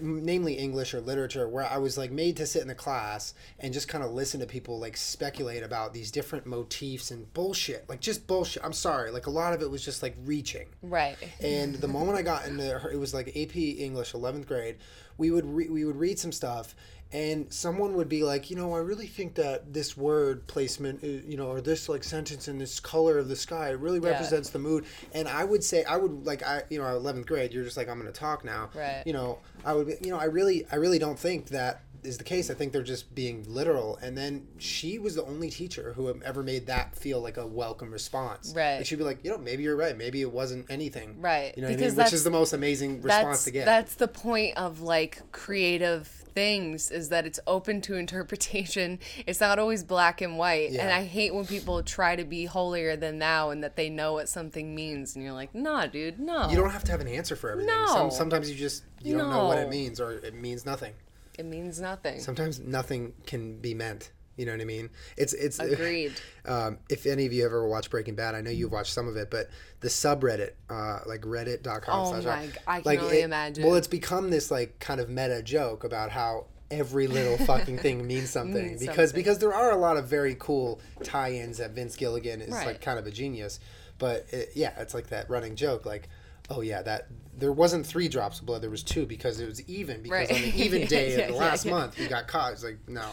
namely 0.00 0.54
English 0.54 0.94
or 0.94 1.00
literature, 1.00 1.48
where 1.48 1.66
I 1.66 1.78
was 1.78 1.98
like 1.98 2.10
made 2.10 2.36
to 2.36 2.46
sit 2.46 2.62
in 2.62 2.68
the 2.68 2.74
class 2.74 3.34
and 3.58 3.72
just 3.72 3.88
kind 3.88 4.04
of 4.04 4.12
listen 4.12 4.40
to 4.40 4.46
people 4.46 4.78
like 4.78 4.96
speculate 4.96 5.62
about 5.62 5.92
these 5.92 6.10
different 6.10 6.46
motifs 6.46 7.10
and 7.10 7.32
bullshit, 7.34 7.88
like 7.88 8.00
just 8.00 8.26
bullshit. 8.26 8.64
I'm 8.64 8.72
sorry, 8.72 9.10
like 9.10 9.26
a 9.26 9.30
lot 9.30 9.54
of 9.54 9.62
it 9.62 9.70
was 9.70 9.84
just 9.84 10.02
like 10.02 10.16
reaching. 10.24 10.66
Right. 10.82 11.16
And 11.40 11.74
the 11.74 11.88
moment 11.88 12.18
I 12.18 12.22
got 12.22 12.46
into 12.46 12.78
her, 12.78 12.90
it 12.90 12.98
was 12.98 13.12
like 13.12 13.28
AP 13.36 13.56
English, 13.56 14.12
11th 14.12 14.46
grade. 14.46 14.76
We 15.18 15.30
would 15.30 15.44
re- 15.46 15.68
we 15.68 15.84
would 15.84 15.96
read 15.96 16.18
some 16.18 16.32
stuff, 16.32 16.74
and 17.12 17.52
someone 17.52 17.94
would 17.94 18.08
be 18.08 18.22
like, 18.22 18.50
you 18.50 18.56
know, 18.56 18.74
I 18.74 18.78
really 18.78 19.06
think 19.06 19.34
that 19.34 19.72
this 19.72 19.96
word 19.96 20.46
placement, 20.46 21.04
uh, 21.04 21.06
you 21.06 21.36
know, 21.36 21.46
or 21.48 21.60
this 21.60 21.88
like 21.88 22.02
sentence 22.04 22.48
in 22.48 22.58
this 22.58 22.80
color 22.80 23.18
of 23.18 23.28
the 23.28 23.36
sky, 23.36 23.70
it 23.70 23.78
really 23.78 24.00
represents 24.00 24.48
the 24.50 24.58
mood. 24.58 24.86
And 25.12 25.28
I 25.28 25.44
would 25.44 25.62
say, 25.62 25.84
I 25.84 25.96
would 25.96 26.24
like, 26.26 26.42
I 26.42 26.62
you 26.70 26.78
know, 26.78 26.84
11th 26.84 27.26
grade, 27.26 27.52
you're 27.52 27.64
just 27.64 27.76
like, 27.76 27.88
I'm 27.88 28.00
going 28.00 28.10
to 28.12 28.18
talk 28.18 28.44
now. 28.44 28.70
Right. 28.74 29.02
You 29.04 29.12
know, 29.12 29.38
I 29.64 29.74
would, 29.74 29.86
be- 29.88 29.98
you 30.00 30.10
know, 30.10 30.18
I 30.18 30.24
really, 30.24 30.66
I 30.72 30.76
really 30.76 30.98
don't 30.98 31.18
think 31.18 31.48
that 31.48 31.82
is 32.02 32.18
the 32.18 32.24
case. 32.24 32.50
I 32.50 32.54
think 32.54 32.72
they're 32.72 32.82
just 32.82 33.14
being 33.14 33.44
literal. 33.46 33.96
And 34.02 34.16
then 34.16 34.48
she 34.58 34.98
was 34.98 35.14
the 35.14 35.24
only 35.24 35.50
teacher 35.50 35.92
who 35.94 36.20
ever 36.22 36.42
made 36.42 36.66
that 36.66 36.96
feel 36.96 37.20
like 37.20 37.36
a 37.36 37.46
welcome 37.46 37.92
response. 37.92 38.52
Right. 38.56 38.78
Like 38.78 38.86
she'd 38.86 38.96
be 38.96 39.04
like, 39.04 39.22
you 39.22 39.30
know, 39.30 39.38
maybe 39.38 39.62
you're 39.62 39.76
right. 39.76 39.96
Maybe 39.96 40.20
it 40.20 40.32
wasn't 40.32 40.66
anything. 40.70 41.20
Right. 41.20 41.52
You 41.56 41.62
know 41.62 41.68
what 41.68 41.78
I 41.78 41.86
mean? 41.88 41.94
Which 41.94 42.12
is 42.12 42.24
the 42.24 42.30
most 42.30 42.52
amazing 42.54 43.02
response 43.02 43.44
to 43.44 43.50
get. 43.50 43.66
that's 43.66 43.94
the 43.94 44.08
point 44.08 44.56
of 44.56 44.80
like 44.80 45.30
creative 45.30 46.21
things 46.34 46.90
is 46.90 47.08
that 47.10 47.26
it's 47.26 47.40
open 47.46 47.80
to 47.82 47.96
interpretation. 47.96 48.98
It's 49.26 49.40
not 49.40 49.58
always 49.58 49.84
black 49.84 50.20
and 50.20 50.36
white. 50.38 50.70
And 50.72 50.90
I 50.90 51.04
hate 51.04 51.34
when 51.34 51.46
people 51.46 51.82
try 51.82 52.16
to 52.16 52.24
be 52.24 52.44
holier 52.44 52.96
than 52.96 53.18
thou 53.18 53.50
and 53.50 53.62
that 53.62 53.76
they 53.76 53.88
know 53.88 54.14
what 54.14 54.28
something 54.28 54.74
means 54.74 55.14
and 55.14 55.24
you're 55.24 55.32
like, 55.32 55.54
"Nah, 55.54 55.86
dude, 55.86 56.18
no." 56.18 56.48
you 56.50 56.56
don't 56.56 56.70
have 56.70 56.84
to 56.84 56.90
have 56.92 57.00
an 57.00 57.08
answer 57.08 57.36
for 57.36 57.50
everything. 57.50 57.74
No. 57.74 57.86
Some, 57.86 58.10
sometimes 58.10 58.50
you 58.50 58.56
just 58.56 58.84
you 59.02 59.16
don't 59.16 59.30
know 59.30 59.46
what 59.46 59.58
it 59.58 59.68
means 59.68 60.00
or 60.00 60.12
it 60.12 60.34
means 60.34 60.66
nothing. 60.66 60.94
it 61.38 61.46
means 61.46 61.80
nothing. 61.80 62.20
Sometimes 62.20 62.58
nothing 62.60 63.12
can 63.26 63.58
be 63.58 63.74
meant. 63.74 64.10
You 64.36 64.46
know 64.46 64.52
what 64.52 64.60
I 64.60 64.64
mean? 64.64 64.90
It's 65.16 65.32
it's 65.34 65.58
Agreed. 65.58 66.12
Um, 66.44 66.78
if 66.88 67.06
any 67.06 67.24
of 67.26 67.32
you 67.32 67.44
ever 67.44 67.68
watched 67.68 67.90
Breaking 67.90 68.16
Bad, 68.16 68.34
I 68.34 68.40
know 68.40 68.50
you've 68.50 68.72
watched 68.72 68.92
some 68.92 69.06
of 69.06 69.16
it, 69.16 69.30
but 69.30 69.48
the 69.80 69.86
subreddit, 69.88 70.50
uh, 70.68 70.98
like 71.06 71.20
reddit.com. 71.20 71.82
Oh 72.06 72.20
slash 72.20 72.24
my 72.24 72.48
I 72.66 72.80
can 72.80 72.82
like 72.84 73.00
only 73.00 73.20
it- 73.20 73.24
imagine. 73.24 73.64
Well, 73.64 73.76
it's 73.76 73.86
become 73.86 74.30
this 74.30 74.50
like 74.50 74.78
kind 74.80 75.00
of 75.00 75.08
meta 75.08 75.40
joke 75.42 75.84
about 75.84 76.10
how 76.10 76.46
every 76.70 77.06
little 77.06 77.36
fucking 77.46 77.78
thing 77.78 78.04
means 78.08 78.30
something 78.30 78.66
Means 78.66 78.80
because 78.80 79.10
something. 79.10 79.20
because 79.20 79.38
there 79.38 79.52
are 79.54 79.70
a 79.72 79.76
lot 79.76 79.96
of 79.98 80.06
very 80.08 80.34
cool 80.40 80.80
tie-ins 81.04 81.58
that 81.58 81.72
Vince 81.72 81.94
Gilligan 81.96 82.40
is 82.40 82.50
Right. 82.50 82.66
like 82.66 82.80
kind 82.80 82.98
of 82.98 83.06
a 83.06 83.10
genius, 83.10 83.60
but 83.98 84.26
it, 84.30 84.50
yeah, 84.54 84.72
it's 84.78 84.94
like 84.94 85.08
that 85.08 85.28
running 85.30 85.54
joke 85.56 85.84
like. 85.86 86.08
Oh 86.50 86.60
yeah, 86.60 86.82
that 86.82 87.06
there 87.38 87.52
wasn't 87.52 87.86
three 87.86 88.08
drops 88.08 88.40
of 88.40 88.46
blood. 88.46 88.62
There 88.62 88.68
was 88.68 88.82
two 88.82 89.06
because 89.06 89.38
it 89.38 89.46
was 89.46 89.62
even. 89.68 90.02
Because 90.02 90.28
Right. 90.28 90.32
on 90.32 90.42
the 90.42 90.60
even 90.62 90.86
day 90.88 91.12
yeah, 91.12 91.18
of 91.20 91.28
the 91.28 91.34
yeah, 91.34 91.40
last 91.40 91.64
yeah. 91.64 91.70
month, 91.70 91.94
he 91.94 92.08
got 92.08 92.26
caught. 92.26 92.52
It's 92.52 92.64
like 92.64 92.78
no, 92.88 93.08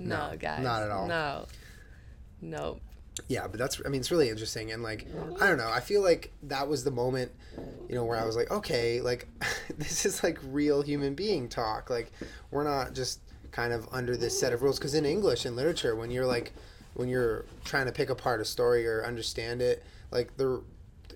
no, 0.00 0.30
no, 0.30 0.36
guys. 0.36 0.62
not 0.62 0.82
at 0.82 0.90
all. 0.90 1.06
No. 1.06 1.46
No. 2.42 2.78
yeah 3.28 3.46
but 3.46 3.58
that's 3.58 3.82
i 3.84 3.88
mean 3.90 4.00
it's 4.00 4.10
really 4.10 4.30
interesting 4.30 4.72
and 4.72 4.82
like 4.82 5.06
i 5.40 5.46
don't 5.46 5.58
know 5.58 5.70
i 5.70 5.80
feel 5.80 6.02
like 6.02 6.32
that 6.44 6.66
was 6.68 6.84
the 6.84 6.90
moment 6.90 7.30
you 7.86 7.94
know 7.94 8.04
where 8.04 8.18
i 8.18 8.24
was 8.24 8.34
like 8.34 8.50
okay 8.50 9.02
like 9.02 9.28
this 9.78 10.06
is 10.06 10.22
like 10.24 10.38
real 10.48 10.80
human 10.80 11.14
being 11.14 11.48
talk 11.48 11.90
like 11.90 12.10
we're 12.50 12.64
not 12.64 12.94
just 12.94 13.20
kind 13.50 13.74
of 13.74 13.86
under 13.92 14.16
this 14.16 14.38
set 14.38 14.54
of 14.54 14.62
rules 14.62 14.78
because 14.78 14.94
in 14.94 15.04
english 15.04 15.44
and 15.44 15.54
literature 15.54 15.94
when 15.94 16.10
you're 16.10 16.24
like 16.24 16.52
when 16.94 17.08
you're 17.10 17.44
trying 17.64 17.84
to 17.84 17.92
pick 17.92 18.08
apart 18.08 18.40
a 18.40 18.44
story 18.44 18.86
or 18.86 19.04
understand 19.04 19.60
it 19.60 19.84
like 20.10 20.34
there 20.38 20.60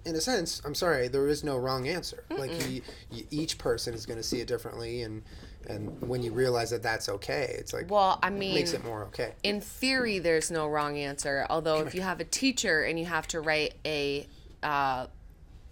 in 0.04 0.14
a 0.16 0.20
sense 0.20 0.60
i'm 0.64 0.74
sorry 0.74 1.08
there 1.08 1.28
is 1.28 1.42
no 1.44 1.56
wrong 1.56 1.88
answer. 1.88 2.24
Like 2.30 2.50
you, 2.68 2.82
you, 3.10 3.24
each 3.30 3.58
person 3.58 3.94
is 3.94 4.06
going 4.06 4.18
to 4.18 4.22
see 4.22 4.40
it 4.40 4.48
differently 4.48 5.02
and 5.02 5.22
and 5.66 6.00
when 6.02 6.22
you 6.22 6.32
realize 6.32 6.70
that 6.70 6.82
that's 6.82 7.08
okay 7.08 7.56
it's 7.58 7.72
like 7.72 7.90
Well, 7.90 8.18
I 8.22 8.30
mean, 8.30 8.54
makes 8.54 8.72
it 8.72 8.84
more 8.84 9.04
okay. 9.04 9.32
in 9.42 9.60
theory, 9.60 10.18
there's 10.18 10.50
no 10.50 10.68
wrong 10.68 10.98
answer. 10.98 11.46
Although, 11.48 11.80
if 11.80 11.94
you 11.94 12.02
have 12.02 12.20
a 12.20 12.24
teacher 12.24 12.82
and 12.82 12.98
you 12.98 13.06
have 13.06 13.26
to 13.28 13.40
write 13.40 13.74
a, 13.86 14.26
uh, 14.62 15.06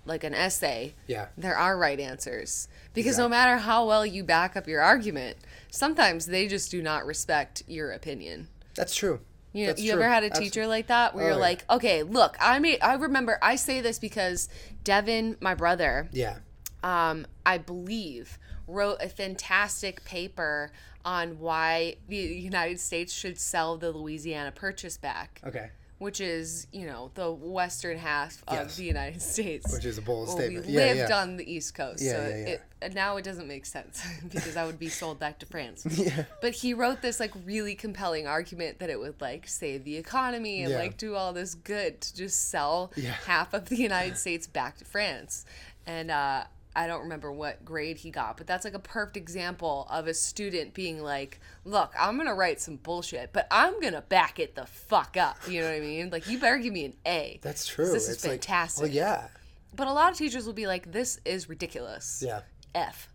like 0.07 0.25
an 0.25 0.35
essay, 0.35 0.95
yeah. 1.07 1.27
there 1.37 1.57
are 1.57 1.77
right 1.77 2.01
answers. 2.01 2.69
Because 2.95 3.19
no 3.19 3.29
matter 3.29 3.59
how 3.59 3.87
well 3.87 4.07
you 4.07 4.25
back 4.25 4.57
up 4.57 4.67
your 4.67 4.81
argument, 4.81 5.37
sometimes 5.71 6.27
they 6.27 6.49
just 6.49 6.71
do 6.71 6.81
not 6.83 7.05
respect 7.05 7.63
your 7.67 7.93
opinion. 7.93 8.49
that's 8.75 8.95
true 8.95 9.21
You, 9.53 9.67
That's 9.67 9.83
you 9.83 9.93
true. 9.93 10.01
ever 10.03 10.09
had 10.11 10.25
a 10.25 10.31
teacher 10.31 10.67
like 10.67 10.87
that 10.87 11.15
where 11.15 11.25
Oh, 11.25 11.27
you're 11.29 11.37
yeah. 11.37 11.41
like, 11.43 11.65
okay, 11.71 12.03
look, 12.03 12.37
I 12.41 12.59
made, 12.59 12.81
I 12.81 12.95
remember, 12.95 13.39
I 13.43 13.57
say 13.57 13.81
this 13.81 13.99
because 13.99 14.49
Devin, 14.85 15.37
my 15.41 15.55
brother, 15.55 16.09
yeah 16.13 16.39
um, 16.83 17.27
I 17.47 17.59
believe, 17.59 18.39
wrote 18.67 18.99
a 19.01 19.09
fantastic 19.09 20.05
paper 20.05 20.73
on 21.05 21.39
why 21.39 21.97
the 22.09 22.17
United 22.17 22.81
States 22.81 23.13
should 23.13 23.39
sell 23.39 23.77
the 23.77 23.91
Louisiana 23.93 24.53
Purchase 24.53 24.97
back, 24.97 25.41
okay 25.47 25.71
which 26.03 26.21
is, 26.21 26.67
you 26.73 26.85
know, 26.85 27.11
the 27.15 27.31
western 27.31 27.97
half 27.97 28.43
of 28.49 28.55
Yes. 28.55 28.77
the 28.77 28.85
United 28.85 29.23
States. 29.23 29.73
Which 29.73 29.85
is 29.85 29.99
a 29.99 30.03
bold 30.03 30.27
Well, 30.27 30.37
statement. 30.37 30.67
We 30.67 30.73
Yeah, 30.73 30.81
lived 30.81 31.11
yeah. 31.11 31.21
on 31.23 31.37
the 31.37 31.51
East 31.51 31.75
Coast, 31.77 32.03
Yeah, 32.03 32.13
so. 32.13 32.23
It, 32.25 32.63
and 32.83 32.95
now 32.95 33.17
it 33.19 33.23
doesn't 33.25 33.47
make 33.47 33.65
sense 33.65 34.03
because 34.29 34.57
I 34.57 34.67
would 34.67 34.81
be 34.81 34.89
sold 34.89 35.21
back 35.21 35.39
to 35.39 35.47
France. 35.47 35.87
But 36.41 36.55
he 36.55 36.75
wrote 36.75 37.03
this 37.03 37.21
like 37.21 37.31
really 37.47 37.77
compelling 37.77 38.27
argument 38.27 38.81
that 38.81 38.91
it 38.91 38.99
would 38.99 39.21
like 39.21 39.47
save 39.49 39.85
the 39.85 39.97
economy 39.97 40.65
and 40.65 40.75
like 40.75 40.97
do 40.97 41.15
all 41.15 41.33
this 41.33 41.55
good 41.55 42.01
to 42.01 42.17
just 42.17 42.49
sell 42.51 42.91
half 43.27 43.55
of 43.55 43.69
the 43.69 43.77
United 43.77 44.19
States 44.19 44.49
back 44.49 44.79
to 44.79 44.85
France. 44.85 45.45
And 45.87 46.11
uh, 46.11 46.45
I 46.75 46.87
don't 46.87 47.03
remember 47.03 47.31
what 47.31 47.65
grade 47.65 47.99
he 47.99 48.11
got, 48.11 48.37
but 48.39 48.47
that's 48.47 48.65
like 48.65 48.75
a 48.75 48.79
perfect 48.79 49.17
example 49.17 49.87
of 49.91 50.07
a 50.07 50.15
student 50.15 50.73
being 50.75 51.03
like, 51.03 51.39
"Look, 51.65 51.93
I'm 51.99 52.17
gonna 52.17 52.35
write 52.35 52.61
some 52.61 52.77
bullshit, 52.77 53.33
but 53.33 53.47
I'm 53.51 53.79
gonna 53.81 54.03
back 54.03 54.39
it 54.39 54.55
the 54.55 54.65
fuck 54.67 55.17
up." 55.17 55.37
You 55.49 55.61
know 55.61 55.67
what 55.69 55.77
I 55.77 55.81
mean? 55.81 56.11
Like, 56.11 56.27
you 56.29 56.39
better 56.39 56.59
give 56.59 56.73
me 56.73 56.85
an 56.87 56.95
A. 57.07 57.39
That's 57.43 57.67
true. 57.67 57.91
This 57.93 58.05
is 58.09 58.15
it's 58.17 58.25
like, 58.25 58.33
fantastic. 58.45 58.83
well, 58.85 58.91
yeah, 58.91 59.29
But 59.75 59.87
a 59.89 59.93
lot 59.93 60.11
of 60.13 60.17
teachers 60.19 60.47
will 60.47 60.53
be 60.55 60.67
like, 60.67 60.91
"This 60.93 61.21
is 61.25 61.49
ridiculous." 61.49 62.23
yeah. 62.27 62.41
F. 62.75 63.09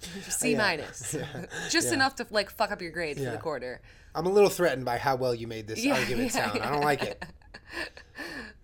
C 0.00 0.52
Yeah. 0.52 0.58
minus. 0.58 1.16
Just 1.70 1.88
Yeah. 1.88 1.94
enough 1.94 2.14
to 2.16 2.26
like 2.30 2.50
fuck 2.50 2.70
up 2.70 2.80
your 2.80 2.90
grade 2.92 3.16
for 3.18 3.24
the 3.30 3.36
quarter. 3.38 3.80
I'm 4.14 4.26
a 4.26 4.30
little 4.30 4.48
threatened 4.50 4.84
by 4.84 4.96
how 4.98 5.16
well 5.16 5.34
you 5.34 5.46
made 5.46 5.66
this 5.68 5.84
Yeah, 5.84 5.94
argument 5.98 6.34
yeah, 6.34 6.46
sound. 6.52 6.62
I 6.62 6.70
don't 6.70 6.82
like 6.82 7.02
it. 7.02 7.22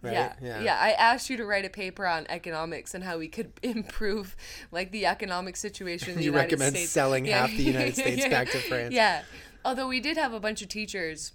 Right? 0.03 0.13
Yeah. 0.13 0.61
yeah. 0.61 0.79
I 0.79 0.91
asked 0.91 1.31
you 1.31 1.39
to 1.39 1.47
write 1.47 1.65
a 1.65 1.71
paper 1.71 2.07
on 2.07 2.27
economics 2.29 2.93
and 2.95 3.03
how 3.03 3.17
we 3.17 3.27
could 3.29 3.53
improve 3.63 4.37
like 4.71 4.91
the 4.93 5.07
economic 5.07 5.57
situation 5.57 6.11
in 6.11 6.17
the 6.19 6.25
You 6.25 6.31
United 6.33 6.45
recommend 6.53 6.77
States. 6.77 6.91
selling 6.91 7.25
Yeah. 7.25 7.41
half 7.47 7.51
the 7.57 7.63
United 7.63 7.95
States 7.95 8.29
back 8.29 8.51
to 8.51 8.59
France. 8.59 8.93
Yeah. 8.93 9.23
Although 9.65 9.89
we 9.89 10.01
did 10.01 10.19
have 10.19 10.35
a 10.35 10.41
bunch 10.41 10.61
of 10.61 10.69
teachers 10.69 11.33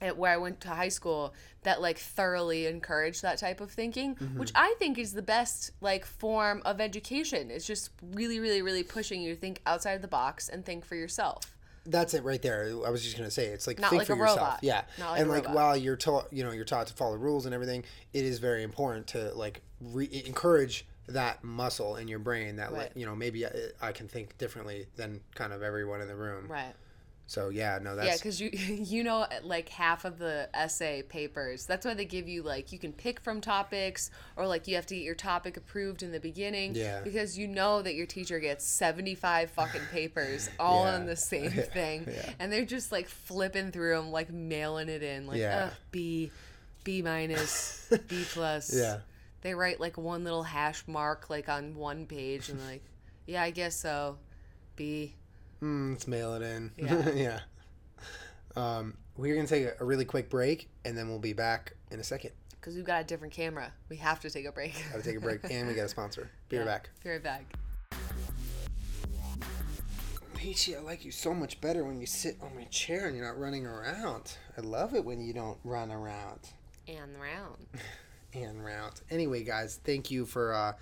at 0.00 0.16
where 0.16 0.30
I 0.32 0.36
went 0.36 0.60
to 0.60 0.68
high 0.68 0.90
school 0.90 1.34
that 1.64 1.80
like 1.80 1.98
thoroughly 1.98 2.66
encouraged 2.66 3.22
that 3.22 3.38
type 3.38 3.60
of 3.60 3.72
thinking, 3.72 4.14
Mm-hmm. 4.14 4.38
which 4.38 4.52
I 4.54 4.76
think 4.78 4.98
is 4.98 5.12
the 5.14 5.22
best 5.22 5.72
like 5.80 6.04
form 6.06 6.62
of 6.64 6.80
education. 6.80 7.50
It's 7.50 7.66
just 7.66 7.90
really, 8.12 8.38
really, 8.38 8.62
really 8.62 8.84
pushing 8.84 9.20
you 9.20 9.34
to 9.34 9.40
think 9.40 9.62
outside 9.66 10.00
the 10.02 10.06
box 10.08 10.48
and 10.48 10.64
think 10.64 10.84
for 10.84 10.94
yourself. 10.94 11.55
That's 11.86 12.14
it 12.14 12.24
right 12.24 12.40
there. 12.42 12.70
I 12.86 12.90
was 12.90 13.02
just 13.02 13.16
gonna 13.16 13.30
say 13.30 13.46
it's 13.46 13.66
like 13.66 13.78
Not 13.78 13.90
think 13.90 14.00
like 14.00 14.06
for 14.06 14.14
a 14.14 14.16
yourself. 14.18 14.38
robot. 14.38 14.58
Yeah, 14.62 14.82
like 14.98 15.20
and 15.20 15.30
like 15.30 15.44
robot. 15.44 15.54
while 15.54 15.76
you're 15.76 15.96
taught, 15.96 16.32
you 16.32 16.44
know, 16.44 16.50
you're 16.52 16.64
taught 16.64 16.86
to 16.88 16.94
follow 16.94 17.16
rules 17.16 17.46
and 17.46 17.54
everything. 17.54 17.84
It 18.12 18.24
is 18.24 18.38
very 18.38 18.62
important 18.62 19.06
to 19.08 19.32
like 19.34 19.62
re- 19.80 20.22
encourage 20.26 20.86
that 21.08 21.44
muscle 21.44 21.96
in 21.96 22.08
your 22.08 22.18
brain 22.18 22.56
that 22.56 22.72
like 22.72 22.90
you 22.96 23.06
know 23.06 23.14
maybe 23.14 23.46
I, 23.46 23.50
I 23.80 23.92
can 23.92 24.08
think 24.08 24.36
differently 24.38 24.86
than 24.96 25.20
kind 25.34 25.52
of 25.52 25.62
everyone 25.62 26.00
in 26.00 26.08
the 26.08 26.16
room. 26.16 26.46
Right. 26.48 26.74
So 27.28 27.48
yeah, 27.48 27.80
no, 27.82 27.96
that's 27.96 28.06
Yeah, 28.08 28.14
because 28.16 28.40
you 28.40 28.50
you 28.52 29.02
know 29.02 29.26
like 29.42 29.68
half 29.68 30.04
of 30.04 30.18
the 30.18 30.48
essay 30.54 31.02
papers. 31.02 31.66
That's 31.66 31.84
why 31.84 31.94
they 31.94 32.04
give 32.04 32.28
you 32.28 32.42
like 32.44 32.70
you 32.70 32.78
can 32.78 32.92
pick 32.92 33.18
from 33.18 33.40
topics 33.40 34.10
or 34.36 34.46
like 34.46 34.68
you 34.68 34.76
have 34.76 34.86
to 34.86 34.94
get 34.94 35.02
your 35.02 35.16
topic 35.16 35.56
approved 35.56 36.04
in 36.04 36.12
the 36.12 36.20
beginning. 36.20 36.76
Yeah. 36.76 37.00
Because 37.02 37.36
you 37.36 37.48
know 37.48 37.82
that 37.82 37.94
your 37.96 38.06
teacher 38.06 38.38
gets 38.38 38.64
seventy 38.64 39.16
five 39.16 39.50
fucking 39.50 39.80
papers 39.92 40.48
all 40.60 40.84
Yeah. 40.84 40.94
on 40.94 41.06
the 41.06 41.16
same 41.16 41.50
thing, 41.72 42.04
Yeah. 42.06 42.30
and 42.38 42.52
they're 42.52 42.64
just 42.64 42.92
like 42.92 43.08
flipping 43.08 43.72
through 43.72 43.96
them, 43.96 44.12
like 44.12 44.30
mailing 44.32 44.88
it 44.88 45.02
in, 45.02 45.26
like 45.26 45.38
Yeah. 45.38 45.70
B, 45.90 46.30
B 46.84 47.02
minus, 47.02 47.90
B 48.08 48.24
plus. 48.32 48.72
Yeah. 48.72 48.98
They 49.42 49.54
write 49.54 49.80
like 49.80 49.98
one 49.98 50.22
little 50.22 50.44
hash 50.44 50.84
mark 50.86 51.28
like 51.28 51.48
on 51.48 51.74
one 51.74 52.06
page 52.06 52.48
and 52.50 52.60
like, 52.68 52.84
yeah, 53.26 53.42
I 53.42 53.50
guess 53.50 53.74
so, 53.74 54.18
B. 54.76 55.14
mm, 55.62 55.92
let's 55.92 56.06
mail 56.06 56.34
it 56.34 56.42
in. 56.42 56.72
Yeah. 56.76 57.10
yeah. 57.14 57.40
Um, 58.56 58.94
we're 59.16 59.34
gonna 59.34 59.48
take 59.48 59.64
a, 59.64 59.74
a 59.80 59.84
really 59.84 60.04
quick 60.04 60.28
break 60.30 60.68
and 60.84 60.96
then 60.96 61.08
we'll 61.08 61.18
be 61.18 61.32
back 61.32 61.74
in 61.90 62.00
a 62.00 62.04
second. 62.04 62.32
Because 62.50 62.74
we've 62.74 62.84
got 62.84 63.02
a 63.02 63.04
different 63.04 63.32
camera. 63.32 63.72
We 63.88 63.96
have 63.96 64.20
to 64.20 64.30
take 64.30 64.44
a 64.46 64.52
break. 64.52 64.74
Gotta 64.90 65.02
take 65.02 65.16
a 65.16 65.20
break 65.20 65.40
and 65.50 65.68
we 65.68 65.74
got 65.74 65.84
a 65.84 65.88
sponsor. 65.88 66.30
Be 66.48 66.58
right 66.58 66.66
back. 66.66 66.90
Be 67.04 67.10
right 67.10 67.22
back. 67.22 67.44
Peachy, 70.34 70.76
I 70.76 70.80
like 70.80 71.04
you 71.04 71.10
so 71.10 71.32
much 71.32 71.60
better 71.60 71.84
when 71.84 71.98
you 72.00 72.06
sit 72.06 72.36
on 72.42 72.54
my 72.54 72.64
chair 72.64 73.06
and 73.06 73.16
you're 73.16 73.24
not 73.24 73.38
running 73.38 73.66
around. 73.66 74.36
I 74.56 74.60
love 74.60 74.94
it 74.94 75.04
when 75.04 75.20
you 75.20 75.32
don't 75.32 75.58
run 75.64 75.90
around 75.90 76.40
And 76.86 77.18
round. 77.20 77.66
and 78.34 78.64
round. 78.64 79.00
Anyway, 79.10 79.42
guys, 79.42 79.80
thank 79.82 80.10
you 80.10 80.26
for 80.26 80.52
uh, 80.52 80.72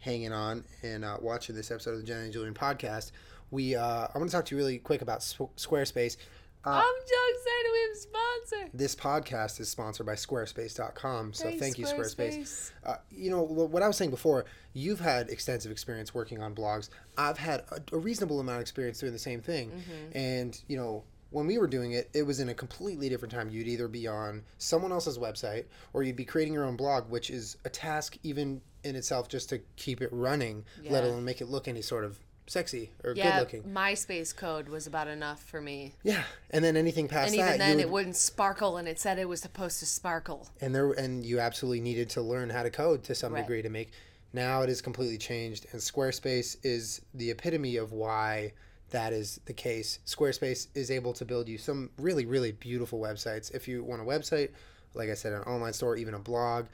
hanging 0.00 0.32
on 0.32 0.64
and 0.82 1.04
uh, 1.04 1.16
watching 1.20 1.54
this 1.54 1.70
episode 1.70 1.92
of 1.92 2.00
the 2.00 2.06
Jen 2.06 2.18
and 2.18 2.32
Julien 2.32 2.54
podcast. 2.54 3.12
We, 3.50 3.74
uh, 3.76 4.08
I 4.12 4.18
want 4.18 4.30
to 4.30 4.36
talk 4.36 4.44
to 4.46 4.54
you 4.54 4.60
really 4.60 4.78
quick 4.78 5.02
about 5.02 5.22
Sw- 5.22 5.52
Squarespace. 5.56 6.16
Uh, 6.64 6.70
I'm 6.70 6.82
so 7.06 7.16
excited 7.34 7.70
we 7.72 7.80
have 7.88 7.96
sponsor. 7.96 8.70
This 8.74 8.94
podcast 8.94 9.60
is 9.60 9.68
sponsored 9.68 10.06
by 10.06 10.14
Squarespace.com. 10.14 11.32
So 11.32 11.44
Thanks, 11.44 11.60
thank 11.60 11.78
you, 11.78 11.86
Squarespace. 11.86 12.38
Squarespace. 12.38 12.70
Uh, 12.84 12.96
you 13.10 13.30
know, 13.30 13.42
what 13.42 13.82
I 13.82 13.86
was 13.86 13.96
saying 13.96 14.10
before, 14.10 14.44
you've 14.74 15.00
had 15.00 15.30
extensive 15.30 15.70
experience 15.70 16.12
working 16.14 16.42
on 16.42 16.54
blogs. 16.54 16.90
I've 17.16 17.38
had 17.38 17.64
a, 17.70 17.80
a 17.92 17.98
reasonable 17.98 18.40
amount 18.40 18.56
of 18.56 18.62
experience 18.62 18.98
doing 18.98 19.12
the 19.12 19.18
same 19.18 19.40
thing. 19.40 19.70
Mm-hmm. 19.70 20.18
And, 20.18 20.60
you 20.66 20.76
know, 20.76 21.04
when 21.30 21.46
we 21.46 21.58
were 21.58 21.66
doing 21.66 21.92
it, 21.92 22.10
it 22.14 22.22
was 22.22 22.40
in 22.40 22.48
a 22.48 22.54
completely 22.54 23.08
different 23.08 23.32
time. 23.32 23.50
You'd 23.50 23.68
either 23.68 23.86
be 23.86 24.06
on 24.06 24.42
someone 24.58 24.92
else's 24.92 25.18
website 25.18 25.66
or 25.92 26.02
you'd 26.02 26.16
be 26.16 26.24
creating 26.24 26.54
your 26.54 26.64
own 26.64 26.76
blog, 26.76 27.08
which 27.10 27.30
is 27.30 27.56
a 27.64 27.68
task 27.68 28.16
even 28.22 28.60
in 28.84 28.96
itself 28.96 29.28
just 29.28 29.48
to 29.50 29.60
keep 29.76 30.00
it 30.00 30.08
running, 30.12 30.64
let 30.88 31.04
alone 31.04 31.24
make 31.24 31.40
it 31.40 31.48
look 31.48 31.68
any 31.68 31.82
sort 31.82 32.04
of 32.04 32.18
sexy 32.48 32.90
or 33.04 33.14
good 33.14 33.18
Yeah, 33.24 33.38
looking. 33.40 33.62
MySpace 33.62 34.34
code 34.34 34.68
was 34.68 34.86
about 34.86 35.06
enough 35.06 35.42
for 35.44 35.60
me. 35.60 35.94
Yeah. 36.02 36.24
And 36.50 36.64
then 36.64 36.76
anything 36.76 37.06
past 37.08 37.30
And 37.32 37.40
that, 37.40 37.46
even 37.48 37.58
then, 37.58 37.76
would- 37.76 37.82
it 37.82 37.90
wouldn't 37.90 38.16
sparkle, 38.16 38.76
and 38.78 38.88
it 38.88 38.98
said 38.98 39.18
it 39.18 39.28
was 39.28 39.40
supposed 39.40 39.78
to 39.80 39.86
sparkle. 39.86 40.48
and 40.60 40.74
there 40.74 40.90
and 40.92 41.24
you 41.24 41.38
absolutely 41.40 41.80
needed 41.80 42.10
to 42.10 42.22
learn 42.22 42.50
how 42.50 42.62
to 42.62 42.70
code 42.70 43.04
to 43.04 43.14
some 43.14 43.32
Right. 43.34 43.42
degree 43.42 43.62
to 43.62 43.68
make 43.68 43.90
now 44.32 44.62
it 44.62 44.68
is 44.70 44.80
completely 44.82 45.18
changed 45.18 45.66
and 45.72 45.80
squarespace 45.80 46.56
is 46.62 47.00
the 47.14 47.30
epitome 47.30 47.76
of 47.76 47.92
why 47.92 48.52
that 48.90 49.12
is 49.12 49.40
the 49.46 49.52
case 49.52 49.98
squarespace 50.06 50.66
is 50.74 50.90
able 50.90 51.12
to 51.14 51.24
build 51.24 51.48
you 51.48 51.56
some 51.58 51.90
really 51.98 52.24
really 52.26 52.52
beautiful 52.52 52.98
websites 53.00 53.54
if 53.54 53.66
you 53.68 53.82
want 53.84 54.00
a 54.02 54.04
website 54.04 54.50
like 54.94 55.08
i 55.10 55.14
said 55.14 55.32
an 55.32 55.42
online 55.42 55.72
store 55.72 55.96
even 55.96 56.12
a 56.14 56.18
blog 56.18 56.66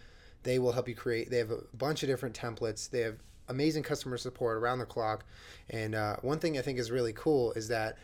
they 0.45 0.59
will 0.59 0.73
help 0.73 0.89
you 0.89 0.95
create 0.97 1.31
they 1.31 1.39
have 1.39 1.51
a 1.53 1.61
bunch 1.77 2.03
of 2.03 2.09
different 2.09 2.35
templates 2.37 2.91
they 2.91 3.01
have 3.01 3.17
amazing 3.49 3.83
customer 3.83 4.17
support 4.17 4.57
around 4.57 4.79
the 4.79 4.87
clock 4.87 5.25
and 5.71 5.95
uh, 5.95 6.17
one 6.23 6.39
thing 6.39 6.59
i 6.59 6.63
think 6.63 6.79
is 6.79 6.91
really 6.91 7.13
cool 7.13 7.53
is 7.53 7.69
that 7.69 7.97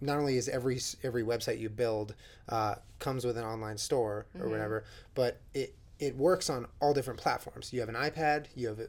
not 0.00 0.18
only 0.18 0.36
is 0.36 0.48
every 0.48 0.80
every 1.02 1.22
website 1.22 1.58
you 1.58 1.68
build 1.68 2.14
uh, 2.48 2.76
comes 2.98 3.24
with 3.24 3.36
an 3.36 3.44
online 3.44 3.78
store 3.78 4.26
or 4.40 4.48
whatever, 4.48 4.84
but 5.14 5.40
it 5.54 5.74
it 5.98 6.16
works 6.16 6.48
on 6.48 6.66
all 6.80 6.94
different 6.94 7.18
platforms. 7.18 7.72
You 7.72 7.80
have 7.80 7.88
an 7.88 7.96
iPad, 7.96 8.46
you 8.54 8.68
have 8.68 8.78
a 8.78 8.88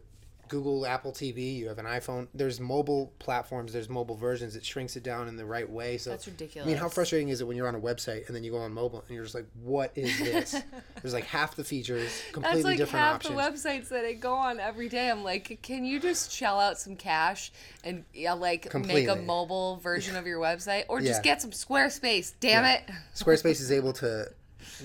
Google, 0.50 0.86
Apple 0.86 1.14
TV, 1.14 1.56
you 1.56 1.68
have 1.70 1.78
an 1.78 1.86
iPhone. 1.86 2.28
There's 2.34 2.60
mobile 2.60 3.14
platforms, 3.20 3.72
there's 3.72 3.88
mobile 3.88 4.16
versions. 4.18 4.56
It 4.56 4.66
shrinks 4.66 4.96
it 4.98 5.04
down 5.04 5.28
in 5.30 5.38
the 5.38 5.46
right 5.46 5.70
way. 5.70 5.98
So 5.98 6.10
That's 6.10 6.28
ridiculous. 6.28 6.66
I 6.66 6.70
mean, 6.70 6.78
how 6.78 6.90
frustrating 6.90 7.30
is 7.30 7.40
it 7.40 7.48
when 7.48 7.56
you're 7.56 7.68
on 7.68 7.76
a 7.76 7.80
website 7.80 8.28
and 8.28 8.36
then 8.36 8.44
you 8.44 8.52
go 8.52 8.58
on 8.58 8.74
mobile 8.74 9.04
and 9.08 9.16
you're 9.16 9.24
just 9.24 9.36
like, 9.36 9.46
what 9.64 9.92
is 9.96 10.18
this? 10.20 10.56
There's 11.02 11.14
like 11.14 11.24
half 11.26 11.56
the 11.56 11.64
features, 11.64 12.12
completely 12.34 12.56
That's 12.62 12.66
like 12.66 12.78
different 12.78 13.06
half 13.06 13.16
options. 13.16 13.36
the 13.36 13.42
websites 13.70 13.90
that 13.90 14.04
I 14.04 14.14
go 14.14 14.34
on 14.34 14.60
every 14.60 14.90
day. 14.90 15.10
I'm 15.10 15.24
like, 15.24 15.60
can 15.62 15.86
you 15.86 16.00
just 16.00 16.32
shell 16.32 16.60
out 16.60 16.78
some 16.78 16.96
cash 16.98 17.52
and 17.84 18.04
yeah, 18.14 18.34
like 18.34 18.74
make 18.86 19.08
a 19.08 19.16
mobile 19.16 19.78
version 19.78 20.16
of 20.18 20.26
your 20.28 20.40
website, 20.42 20.84
or 20.90 21.00
just 21.00 21.20
Yeah. 21.24 21.32
get 21.34 21.42
some 21.42 21.52
Squarespace? 21.52 22.34
Damn 22.40 22.64
Yeah. 22.66 22.74
it! 22.76 22.90
Squarespace 23.16 23.62
is 23.62 23.72
able 23.80 23.94
to 23.94 24.32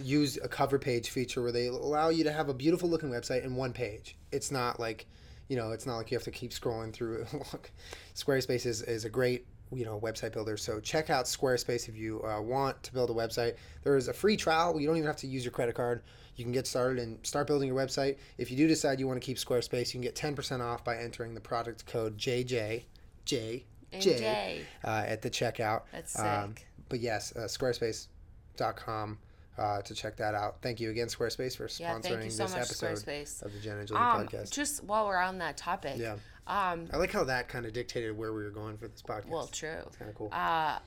use 0.02 0.38
a 0.42 0.48
cover 0.48 0.78
page 0.78 1.10
feature 1.10 1.42
where 1.42 1.52
they 1.52 1.66
allow 1.66 2.08
you 2.08 2.24
to 2.24 2.32
have 2.32 2.48
a 2.48 2.54
beautiful 2.54 2.88
looking 2.88 3.10
website 3.10 3.44
in 3.44 3.56
one 3.56 3.72
page. 3.72 4.16
It's 4.30 4.50
not 4.50 4.78
like, 4.78 5.06
you 5.48 5.56
know, 5.56 5.72
it's 5.72 5.86
not 5.86 5.96
like 5.96 6.10
you 6.10 6.16
have 6.16 6.24
to 6.24 6.30
keep 6.30 6.50
scrolling 6.52 6.92
through. 6.92 7.26
Look, 7.32 7.70
Squarespace 8.14 8.66
is, 8.66 8.82
is 8.82 9.04
a 9.04 9.10
great, 9.10 9.46
you 9.72 9.84
know, 9.84 9.98
website 10.00 10.32
builder. 10.32 10.56
So 10.56 10.80
check 10.80 11.10
out 11.10 11.24
Squarespace 11.26 11.88
if 11.88 11.96
you 11.96 12.22
uh, 12.22 12.40
want 12.40 12.82
to 12.84 12.92
build 12.92 13.10
a 13.10 13.14
website. 13.14 13.56
There 13.82 13.96
is 13.96 14.08
a 14.08 14.12
free 14.12 14.36
trial. 14.36 14.80
You 14.80 14.86
don't 14.86 14.96
even 14.96 15.06
have 15.06 15.16
to 15.18 15.26
use 15.26 15.44
your 15.44 15.52
credit 15.52 15.74
card. 15.74 16.02
You 16.36 16.44
can 16.44 16.52
get 16.52 16.66
started 16.66 17.00
and 17.02 17.24
start 17.26 17.46
building 17.46 17.68
your 17.68 17.76
website. 17.76 18.16
If 18.38 18.50
you 18.50 18.56
do 18.56 18.66
decide 18.66 18.98
you 18.98 19.06
want 19.06 19.20
to 19.20 19.24
keep 19.24 19.36
Squarespace, 19.36 19.88
you 19.94 20.00
can 20.00 20.02
get 20.02 20.14
10% 20.16 20.60
off 20.60 20.82
by 20.84 20.96
entering 20.96 21.34
the 21.34 21.40
product 21.40 21.86
code 21.86 22.18
JJ, 22.18 22.84
J, 23.24 23.64
J, 24.00 24.62
uh, 24.82 25.04
at 25.06 25.22
the 25.22 25.30
checkout. 25.30 25.82
That's 25.92 26.18
Um, 26.18 26.54
sick. 26.56 26.66
but 26.88 26.98
yes, 27.00 27.32
uh, 27.36 27.40
squarespace.com 27.42 29.18
uh, 29.58 29.82
to 29.82 29.94
check 29.94 30.16
that 30.16 30.34
out. 30.34 30.56
Thank 30.62 30.80
you 30.80 30.90
again, 30.90 31.06
Squarespace, 31.08 31.56
for 31.56 31.68
Yeah, 31.80 31.94
sponsoring 31.94 32.30
so 32.32 32.44
this 32.44 32.54
episode 32.56 32.96
Squarespace. 32.96 33.42
of 33.42 33.52
the 33.52 33.58
Jen 33.60 33.78
and 33.78 33.86
Julie 33.88 34.00
Um, 34.00 34.26
podcast. 34.26 34.50
just 34.50 34.82
while 34.84 35.06
we're 35.06 35.16
on 35.16 35.38
that 35.38 35.56
topic, 35.56 35.96
Yeah. 35.98 36.16
um, 36.46 36.88
I 36.92 36.96
like 36.96 37.12
how 37.12 37.24
that 37.24 37.48
kind 37.48 37.64
of 37.66 37.72
dictated 37.72 38.16
where 38.16 38.32
we 38.32 38.42
were 38.44 38.50
going 38.50 38.76
for 38.76 38.88
this 38.88 39.02
podcast. 39.02 39.28
well, 39.28 39.46
true. 39.46 39.76
It's 39.86 39.96
kind 39.96 40.10
of 40.10 40.16
cool. 40.16 40.28
Uh, 40.32 40.78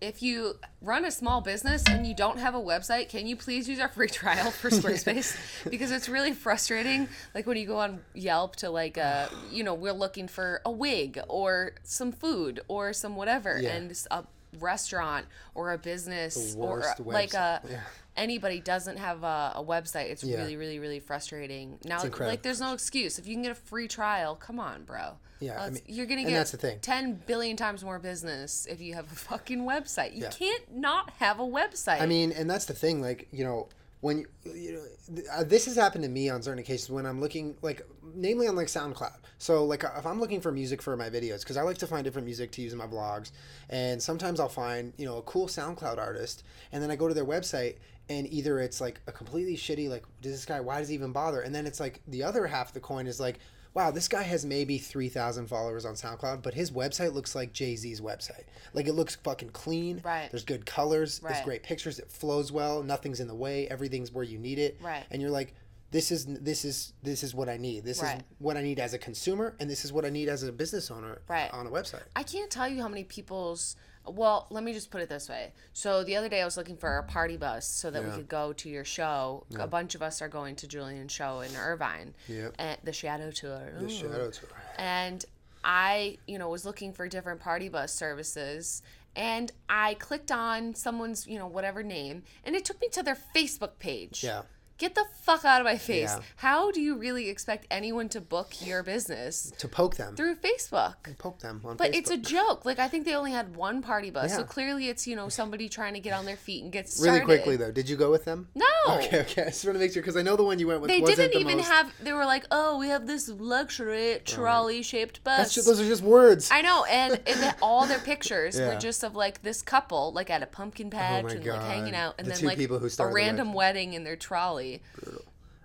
if 0.00 0.22
you 0.22 0.54
run 0.80 1.04
a 1.04 1.10
small 1.10 1.40
business 1.40 1.82
and 1.88 2.06
you 2.06 2.14
don't 2.14 2.38
have 2.38 2.54
a 2.54 2.60
website, 2.60 3.08
can 3.08 3.26
you 3.26 3.34
please 3.34 3.68
use 3.68 3.80
our 3.80 3.88
free 3.88 4.06
trial 4.06 4.52
for 4.52 4.70
Squarespace? 4.70 5.36
because 5.70 5.90
it's 5.90 6.08
really 6.08 6.32
frustrating. 6.32 7.08
Like 7.34 7.46
when 7.48 7.56
you 7.56 7.66
go 7.66 7.78
on 7.78 8.00
Yelp 8.14 8.54
to 8.56 8.70
like, 8.70 8.96
uh, 8.96 9.26
you 9.50 9.64
know, 9.64 9.74
we're 9.74 9.92
looking 9.92 10.28
for 10.28 10.60
a 10.64 10.70
wig 10.70 11.18
or 11.28 11.72
some 11.82 12.12
food 12.12 12.60
or 12.68 12.92
some 12.92 13.16
whatever, 13.16 13.58
Yeah. 13.60 13.70
and 13.74 14.06
a 14.12 14.24
restaurant 14.58 15.26
or 15.54 15.72
a 15.72 15.78
business 15.78 16.54
or 16.56 16.64
uh, 16.64 16.76
worst 16.76 17.00
like 17.00 17.34
a. 17.34 17.60
Yeah. 17.68 17.80
anybody 18.16 18.60
doesn't 18.60 18.96
have 18.96 19.22
a, 19.22 19.52
a 19.56 19.62
website. 19.64 20.10
It's 20.10 20.24
Yeah. 20.24 20.38
really, 20.38 20.56
really, 20.56 20.78
really 20.78 21.00
frustrating. 21.00 21.78
Now, 21.84 22.02
like, 22.18 22.42
there's 22.42 22.60
no 22.60 22.72
excuse 22.72 23.18
if 23.18 23.26
you 23.28 23.34
can 23.34 23.42
get 23.42 23.52
a 23.52 23.54
free 23.54 23.86
trial. 23.88 24.34
Come 24.34 24.58
on, 24.58 24.84
bro. 24.84 25.18
Yeah, 25.40 25.62
I 25.62 25.70
mean- 25.70 25.82
you're 25.86 26.06
gonna 26.06 26.24
get 26.24 26.32
that's 26.32 26.50
the 26.50 26.56
thing. 26.56 26.80
10 26.80 27.22
billion 27.26 27.56
times 27.56 27.84
more 27.84 27.98
business 28.00 28.66
if 28.68 28.80
you 28.80 28.94
have 28.94 29.10
a 29.12 29.14
fucking 29.14 29.60
website. 29.60 30.14
You 30.14 30.22
Yeah. 30.24 30.30
can't 30.30 30.74
not 30.76 31.10
have 31.18 31.38
a 31.38 31.44
website. 31.44 32.00
I 32.00 32.06
mean, 32.06 32.32
and 32.32 32.50
that's 32.50 32.64
the 32.64 32.74
thing. 32.74 33.00
Like, 33.00 33.28
you 33.30 33.44
know, 33.44 33.68
when 34.00 34.18
you, 34.18 34.52
you 34.52 34.72
know 34.72 35.22
uh, 35.32 35.44
this 35.44 35.64
has 35.64 35.76
happened 35.76 36.04
to 36.04 36.10
me 36.10 36.28
on 36.28 36.42
certain 36.42 36.58
occasions 36.58 36.90
when 36.90 37.06
I'm 37.06 37.20
looking 37.20 37.56
like 37.62 37.82
namely 38.14 38.46
on 38.46 38.56
like 38.56 38.68
SoundCloud. 38.68 39.16
So 39.38 39.64
like 39.64 39.84
uh, 39.84 39.90
if 39.96 40.06
I'm 40.06 40.20
looking 40.20 40.40
for 40.40 40.52
music 40.52 40.82
for 40.82 40.96
my 40.96 41.10
videos 41.10 41.40
because 41.40 41.56
I 41.56 41.62
like 41.62 41.78
to 41.78 41.86
find 41.86 42.04
different 42.04 42.26
music 42.26 42.50
to 42.52 42.62
use 42.62 42.72
in 42.72 42.78
my 42.78 42.86
vlogs, 42.86 43.32
and 43.70 44.02
sometimes 44.02 44.40
I'll 44.40 44.48
find 44.48 44.92
you 44.96 45.06
know 45.06 45.18
a 45.18 45.22
cool 45.22 45.46
SoundCloud 45.46 45.98
artist, 45.98 46.44
and 46.72 46.82
then 46.82 46.90
I 46.90 46.96
go 46.96 47.08
to 47.08 47.14
their 47.14 47.24
website 47.26 47.76
and 48.08 48.26
either 48.32 48.58
it's 48.60 48.80
like 48.80 49.00
a 49.06 49.12
completely 49.12 49.56
shitty 49.56 49.88
like 49.88 50.04
does 50.22 50.32
this 50.32 50.44
guy 50.44 50.60
why 50.60 50.78
does 50.78 50.88
he 50.88 50.94
even 50.94 51.12
bother, 51.12 51.40
and 51.42 51.54
then 51.54 51.66
it's 51.66 51.80
like 51.80 52.00
the 52.08 52.22
other 52.22 52.46
half 52.46 52.68
of 52.68 52.74
the 52.74 52.80
coin 52.80 53.06
is 53.06 53.20
like 53.20 53.38
wow, 53.74 53.92
this 53.92 54.08
guy 54.08 54.22
has 54.24 54.44
maybe 54.44 54.76
3,000 54.76 55.46
followers 55.46 55.84
on 55.84 55.94
SoundCloud, 55.94 56.42
but 56.42 56.52
his 56.52 56.72
website 56.72 57.12
looks 57.12 57.36
like 57.36 57.52
Jay 57.52 57.76
Z's 57.76 58.00
website. 58.00 58.42
Like 58.72 58.88
it 58.88 58.94
looks 58.94 59.14
fucking 59.14 59.50
clean. 59.50 60.00
Right. 60.04 60.28
There's 60.32 60.42
good 60.44 60.66
colors. 60.66 61.20
right. 61.22 61.32
There's 61.34 61.44
great 61.44 61.62
pictures. 61.62 62.00
It 62.00 62.10
flows 62.10 62.50
well. 62.50 62.82
Nothing's 62.82 63.20
in 63.20 63.28
the 63.28 63.36
way. 63.36 63.68
Everything's 63.68 64.10
where 64.10 64.24
you 64.24 64.36
need 64.38 64.58
it. 64.58 64.78
Right. 64.82 65.04
And 65.12 65.22
you're 65.22 65.30
like, 65.30 65.54
this 65.92 66.10
is 66.10 66.26
this 66.26 66.64
is 66.64 66.92
this 67.04 67.22
is 67.22 67.36
what 67.36 67.48
I 67.48 67.56
need. 67.56 67.84
This 67.84 68.02
is 68.02 68.08
what 68.38 68.56
I 68.56 68.62
need 68.62 68.80
as 68.80 68.94
a 68.94 68.98
consumer, 68.98 69.54
and 69.60 69.70
this 69.70 69.84
is 69.84 69.92
what 69.92 70.04
I 70.04 70.10
need 70.10 70.28
as 70.28 70.42
a 70.42 70.50
business 70.50 70.90
owner 70.90 71.20
Right. 71.28 71.52
on 71.52 71.66
a 71.66 71.70
website. 71.70 72.02
I 72.16 72.24
can't 72.24 72.50
tell 72.50 72.66
you 72.68 72.82
how 72.82 72.88
many 72.88 73.04
people's. 73.04 73.76
Well, 74.14 74.46
let 74.50 74.62
me 74.64 74.72
just 74.72 74.90
put 74.90 75.00
it 75.00 75.08
this 75.08 75.28
way. 75.28 75.52
So 75.72 76.04
the 76.04 76.16
other 76.16 76.28
day 76.28 76.40
I 76.40 76.44
was 76.44 76.56
looking 76.56 76.76
for 76.76 76.98
a 76.98 77.02
party 77.02 77.36
bus 77.36 77.66
so 77.66 77.90
that 77.90 78.02
we 78.02 78.08
Yeah. 78.10 78.16
could 78.16 78.28
go 78.28 78.52
to 78.54 78.68
your 78.68 78.84
show. 78.84 79.44
A 79.58 79.66
bunch 79.66 79.94
of 79.94 80.02
us 80.02 80.20
are 80.22 80.28
going 80.28 80.56
to 80.56 80.66
Julien's 80.66 81.12
show 81.12 81.40
in 81.40 81.54
Irvine. 81.56 82.14
Yep. 82.28 82.54
At 82.58 82.84
the 82.84 82.92
Shadow 82.92 83.30
Tour. 83.30 83.72
The 83.78 83.88
shadow 83.88 84.30
tour. 84.30 84.48
and 84.78 85.24
I, 85.64 86.18
you 86.26 86.38
know, 86.38 86.48
was 86.48 86.64
looking 86.64 86.92
for 86.92 87.08
different 87.08 87.40
party 87.40 87.68
bus 87.68 87.92
services 87.92 88.82
and 89.16 89.50
I 89.68 89.94
clicked 89.94 90.30
on 90.30 90.74
someone's, 90.74 91.26
you 91.26 91.38
know, 91.38 91.46
whatever 91.48 91.82
name 91.82 92.22
and 92.44 92.54
it 92.54 92.64
took 92.64 92.80
me 92.80 92.88
to 92.90 93.02
their 93.02 93.18
Facebook 93.34 93.78
page. 93.78 94.22
Yeah. 94.22 94.42
Get 94.78 94.94
the 94.94 95.04
fuck 95.22 95.44
out 95.44 95.60
of 95.60 95.64
my 95.64 95.76
face. 95.76 96.10
Yeah. 96.14 96.20
How 96.36 96.70
do 96.70 96.80
you 96.80 96.96
really 96.96 97.28
expect 97.28 97.66
anyone 97.70 98.08
to 98.10 98.20
book 98.20 98.64
your 98.64 98.82
business 98.84 99.52
To 99.58 99.66
poke 99.66 99.96
them. 99.96 100.14
through 100.14 100.36
Facebook? 100.36 100.94
Poke 101.18 101.40
them 101.40 101.60
on 101.64 101.76
But 101.76 101.90
Facebook. 101.92 101.96
it's 101.96 102.10
a 102.12 102.16
joke. 102.16 102.64
Like 102.64 102.78
I 102.78 102.86
think 102.86 103.04
they 103.04 103.14
only 103.14 103.32
had 103.32 103.56
one 103.56 103.82
party 103.82 104.10
bus, 104.10 104.34
so 104.36 104.44
clearly 104.44 104.88
it's 104.88 105.06
you 105.06 105.16
know 105.16 105.28
somebody 105.28 105.68
trying 105.68 105.94
to 105.94 106.00
get 106.00 106.12
on 106.12 106.24
their 106.26 106.36
feet 106.36 106.62
and 106.62 106.72
get 106.72 106.88
started. 106.88 107.10
really 107.12 107.24
quickly 107.24 107.56
though. 107.56 107.72
Did 107.72 107.88
you 107.88 107.96
go 107.96 108.10
with 108.10 108.24
them? 108.24 108.48
No. 108.54 108.64
Okay, 108.96 109.20
okay. 109.20 109.42
I 109.46 109.46
just 109.46 109.64
want 109.64 109.74
to 109.76 109.80
make 109.80 109.92
sure 109.92 110.02
because 110.02 110.16
I 110.16 110.22
know 110.22 110.36
the 110.36 110.44
one 110.44 110.58
you 110.58 110.66
went 110.66 110.80
with 110.80 110.88
They 110.88 111.00
didn't 111.00 111.32
the 111.32 111.38
even 111.38 111.58
most. 111.58 111.68
have. 111.68 111.92
They 112.02 112.12
were 112.12 112.24
like, 112.24 112.44
"Oh, 112.50 112.78
we 112.78 112.88
have 112.88 113.06
this 113.06 113.28
luxury 113.28 114.14
oh. 114.14 114.18
trolley-shaped 114.24 115.22
bus." 115.24 115.38
That's 115.38 115.54
ju- 115.54 115.62
those 115.62 115.80
are 115.80 115.84
just 115.86 116.02
words. 116.02 116.50
I 116.52 116.62
know, 116.62 116.84
and, 116.84 117.20
and 117.26 117.54
all 117.62 117.86
their 117.86 117.98
pictures 117.98 118.58
Yeah. 118.58 118.66
Oh 118.66 118.74
were 118.74 118.80
just 118.80 119.02
of 119.02 119.14
like 119.14 119.42
this 119.42 119.62
couple, 119.62 120.12
like 120.12 120.30
at 120.30 120.42
a 120.42 120.46
pumpkin 120.46 120.88
oh 120.88 120.90
patch 120.90 121.24
my 121.24 121.30
and 121.32 121.44
like 121.46 121.62
hanging 121.62 121.94
out, 121.94 122.14
and 122.18 122.26
The 122.26 122.34
then 122.34 122.44
like 122.44 122.58
people 122.58 122.78
who 122.78 122.88
a 122.98 123.06
random 123.06 123.52
wedding 123.52 123.94
in 123.94 124.04
their 124.04 124.16
trolley. 124.16 124.82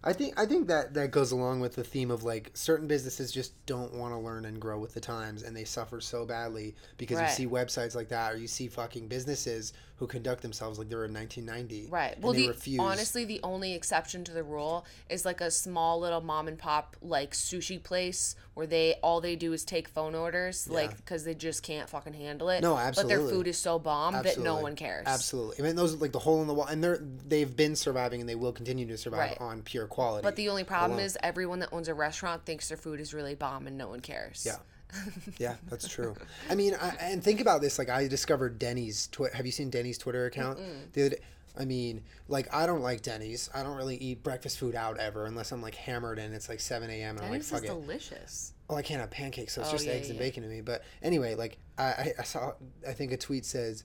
I 0.05 0.11
think 0.11 0.37
I 0.37 0.45
think 0.45 0.67
that 0.67 0.93
that 0.95 1.11
goes 1.11 1.31
along 1.31 1.61
with 1.61 1.75
the 1.75 1.83
theme 1.83 2.11
of 2.11 2.23
like 2.23 2.51
certain 2.53 2.87
businesses 2.87 3.31
just 3.31 3.53
don't 3.65 3.93
want 3.93 4.13
to 4.13 4.17
learn 4.17 4.43
and 4.45 4.59
grow 4.59 4.77
with 4.77 4.93
the 4.93 4.99
times, 4.99 5.43
and 5.43 5.55
they 5.55 5.63
suffer 5.63 6.01
so 6.01 6.25
badly 6.25 6.75
because 6.97 7.17
Right. 7.19 7.29
you 7.29 7.35
see 7.35 7.47
websites 7.47 7.95
like 7.95 8.09
that, 8.09 8.33
or 8.33 8.37
you 8.37 8.47
see 8.47 8.67
fucking 8.67 9.07
businesses 9.07 9.71
who 10.03 10.07
conduct 10.07 10.41
themselves 10.41 10.77
like 10.77 10.89
they're 10.89 11.05
in 11.05 11.13
1990, 11.13 11.87
Right. 11.89 12.19
Well, 12.19 12.33
they 12.33 12.41
the 12.41 12.47
refuse. 12.49 12.77
honestly, 12.79 13.23
the 13.23 13.39
only 13.41 13.73
exception 13.73 14.25
to 14.25 14.33
the 14.33 14.43
rule 14.43 14.85
is 15.09 15.23
like 15.23 15.39
a 15.39 15.49
small 15.49 15.97
little 16.01 16.19
mom 16.19 16.49
and 16.49 16.59
pop 16.59 16.97
like 17.01 17.31
sushi 17.31 17.81
place 17.81 18.35
where 18.53 18.67
they 18.67 18.95
all 19.01 19.21
they 19.21 19.37
do 19.37 19.53
is 19.53 19.63
take 19.63 19.87
phone 19.87 20.13
orders, 20.13 20.67
like 20.67 20.95
because 20.97 21.23
they 21.23 21.33
just 21.33 21.63
can't 21.63 21.87
fucking 21.87 22.13
handle 22.13 22.49
it. 22.49 22.61
No, 22.61 22.75
absolutely. 22.77 23.03
But 23.03 23.07
their 23.07 23.17
absolutely. 23.19 23.39
food 23.39 23.47
is 23.47 23.57
so 23.57 23.79
bomb 23.79 24.21
that 24.23 24.37
no 24.37 24.57
one 24.57 24.75
cares. 24.75 25.07
Absolutely, 25.07 25.63
I 25.63 25.67
mean 25.67 25.77
those 25.77 25.93
are 25.93 25.97
like 25.97 26.11
the 26.11 26.19
hole 26.19 26.41
in 26.41 26.47
the 26.47 26.53
wall, 26.53 26.65
and 26.67 26.83
they're 26.83 26.99
they've 27.25 27.55
been 27.55 27.77
surviving, 27.77 28.19
and 28.19 28.29
they 28.29 28.35
will 28.35 28.51
continue 28.51 28.85
to 28.87 28.97
survive 28.97 29.13
Right. 29.13 29.37
on 29.39 29.61
pure 29.61 29.87
quality. 29.87 30.23
But 30.23 30.35
the 30.35 30.49
only 30.49 30.65
problem 30.65 30.91
alone. 30.97 31.05
is 31.05 31.17
everyone 31.23 31.59
that 31.59 31.69
owns 31.71 31.87
a 31.87 31.93
restaurant 31.93 32.45
thinks 32.45 32.67
their 32.67 32.77
food 32.77 32.99
is 32.99 33.13
really 33.13 33.35
bomb 33.35 33.67
and 33.67 33.77
no 33.77 33.87
one 33.87 34.01
cares. 34.01 34.43
Yeah. 34.45 34.57
yeah, 35.37 35.55
that's 35.69 35.87
true. 35.87 36.15
I 36.49 36.55
mean, 36.55 36.75
I, 36.79 36.89
and 37.01 37.23
think 37.23 37.39
about 37.41 37.61
this. 37.61 37.79
Like, 37.79 37.89
I 37.89 38.07
discovered 38.07 38.59
Denny's. 38.59 39.07
Twi- 39.07 39.29
Have 39.33 39.45
you 39.45 39.51
seen 39.51 39.69
Denny's 39.69 39.97
Twitter 39.97 40.25
account? 40.25 40.59
The 40.93 41.01
other 41.01 41.09
day, 41.15 41.21
I 41.57 41.65
mean, 41.65 42.03
like, 42.27 42.53
I 42.53 42.65
don't 42.65 42.81
like 42.81 43.01
Denny's. 43.01 43.49
I 43.53 43.63
don't 43.63 43.75
really 43.77 43.97
eat 43.97 44.23
breakfast 44.23 44.57
food 44.59 44.75
out 44.75 44.99
ever 44.99 45.25
unless 45.25 45.51
I'm 45.51 45.61
like 45.61 45.75
hammered 45.75 46.17
and 46.19 46.33
it's 46.33 46.49
like 46.49 46.59
7 46.59 46.89
a.m. 46.89 47.17
and 47.17 47.25
I'm 47.25 47.31
like, 47.31 47.31
Denny's 47.31 47.45
is 47.45 47.51
fuck 47.51 47.63
it. 47.63 47.67
delicious. 47.67 48.53
Oh, 48.69 48.75
I 48.75 48.81
can't 48.81 49.01
have 49.01 49.11
pancakes, 49.11 49.53
so 49.53 49.61
it's 49.61 49.69
Oh, 49.69 49.73
just 49.73 49.85
yeah, 49.85 49.93
eggs 49.93 50.09
and 50.09 50.17
yeah. 50.17 50.25
bacon 50.25 50.43
to 50.43 50.49
me. 50.49 50.61
But 50.61 50.83
anyway, 51.01 51.35
like, 51.35 51.57
I, 51.77 51.83
I, 51.83 52.13
I 52.19 52.23
saw, 52.23 52.53
I 52.87 52.93
think 52.93 53.11
a 53.11 53.17
tweet 53.17 53.45
says, 53.45 53.83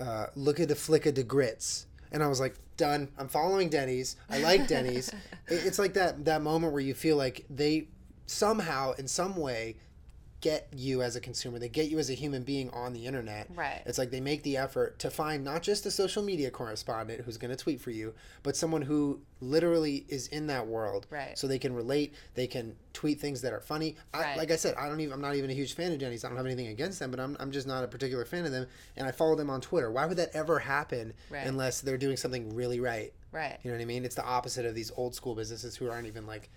uh, 0.00 0.26
look 0.34 0.60
at 0.60 0.68
the 0.68 0.74
flick 0.74 1.06
of 1.06 1.14
the 1.14 1.22
grits. 1.24 1.86
And 2.12 2.22
I 2.22 2.28
was 2.28 2.38
like, 2.40 2.56
done. 2.76 3.08
I'm 3.18 3.28
following 3.28 3.68
Denny's. 3.68 4.16
I 4.30 4.38
like 4.38 4.66
Denny's. 4.68 5.10
It- 5.48 5.64
it's 5.66 5.78
like 5.78 5.94
that, 5.94 6.24
that 6.26 6.42
moment 6.42 6.72
where 6.72 6.82
you 6.82 6.92
feel 6.92 7.16
like 7.16 7.44
they 7.48 7.88
somehow, 8.26 8.92
in 8.92 9.06
some 9.08 9.36
way, 9.36 9.76
get 10.40 10.68
you 10.74 11.02
as 11.02 11.16
a 11.16 11.20
consumer. 11.20 11.58
They 11.58 11.68
get 11.68 11.88
you 11.88 11.98
as 11.98 12.10
a 12.10 12.14
human 12.14 12.42
being 12.42 12.68
on 12.70 12.92
the 12.92 13.06
internet. 13.06 13.48
Right. 13.54 13.82
It's 13.86 13.98
like 13.98 14.10
they 14.10 14.20
make 14.20 14.42
the 14.42 14.56
effort 14.58 14.98
to 15.00 15.10
find 15.10 15.42
not 15.42 15.62
just 15.62 15.86
a 15.86 15.90
social 15.90 16.22
media 16.22 16.50
correspondent 16.50 17.22
who's 17.22 17.38
going 17.38 17.50
to 17.50 17.56
tweet 17.56 17.80
for 17.80 17.90
you, 17.90 18.14
but 18.42 18.54
someone 18.54 18.82
who 18.82 19.20
literally 19.40 20.04
is 20.08 20.28
in 20.28 20.46
that 20.48 20.66
world. 20.66 21.06
Right. 21.10 21.38
So 21.38 21.46
they 21.46 21.58
can 21.58 21.74
relate. 21.74 22.14
They 22.34 22.46
can 22.46 22.76
tweet 22.92 23.18
things 23.20 23.40
that 23.42 23.52
are 23.52 23.60
funny. 23.60 23.96
I, 24.12 24.20
Right. 24.20 24.36
Like 24.36 24.50
I 24.50 24.56
said, 24.56 24.74
I 24.76 24.88
don't 24.88 25.00
even. 25.00 25.12
I'm 25.14 25.20
not 25.20 25.36
even 25.36 25.50
a 25.50 25.54
huge 25.54 25.74
fan 25.74 25.92
of 25.92 25.98
Denny's. 25.98 26.24
I 26.24 26.28
don't 26.28 26.36
have 26.36 26.46
anything 26.46 26.68
against 26.68 26.98
them, 26.98 27.10
but 27.10 27.18
I'm, 27.20 27.36
I'm 27.40 27.50
just 27.50 27.66
not 27.66 27.84
a 27.84 27.88
particular 27.88 28.24
fan 28.24 28.44
of 28.44 28.52
them. 28.52 28.66
And 28.96 29.06
I 29.06 29.12
follow 29.12 29.36
them 29.36 29.48
on 29.50 29.60
Twitter. 29.60 29.90
Why 29.90 30.04
would 30.06 30.16
that 30.18 30.30
ever 30.34 30.58
happen 30.58 31.14
Right. 31.30 31.46
unless 31.46 31.80
they're 31.80 31.98
doing 31.98 32.16
something 32.16 32.54
really 32.54 32.80
right? 32.80 33.12
Right. 33.32 33.58
You 33.62 33.70
know 33.70 33.76
what 33.76 33.82
I 33.82 33.86
mean? 33.86 34.04
It's 34.04 34.14
the 34.14 34.24
opposite 34.24 34.64
of 34.66 34.74
these 34.74 34.90
old 34.96 35.14
school 35.14 35.34
businesses 35.34 35.76
who 35.76 35.90
aren't 35.90 36.06
even 36.06 36.26
like 36.26 36.50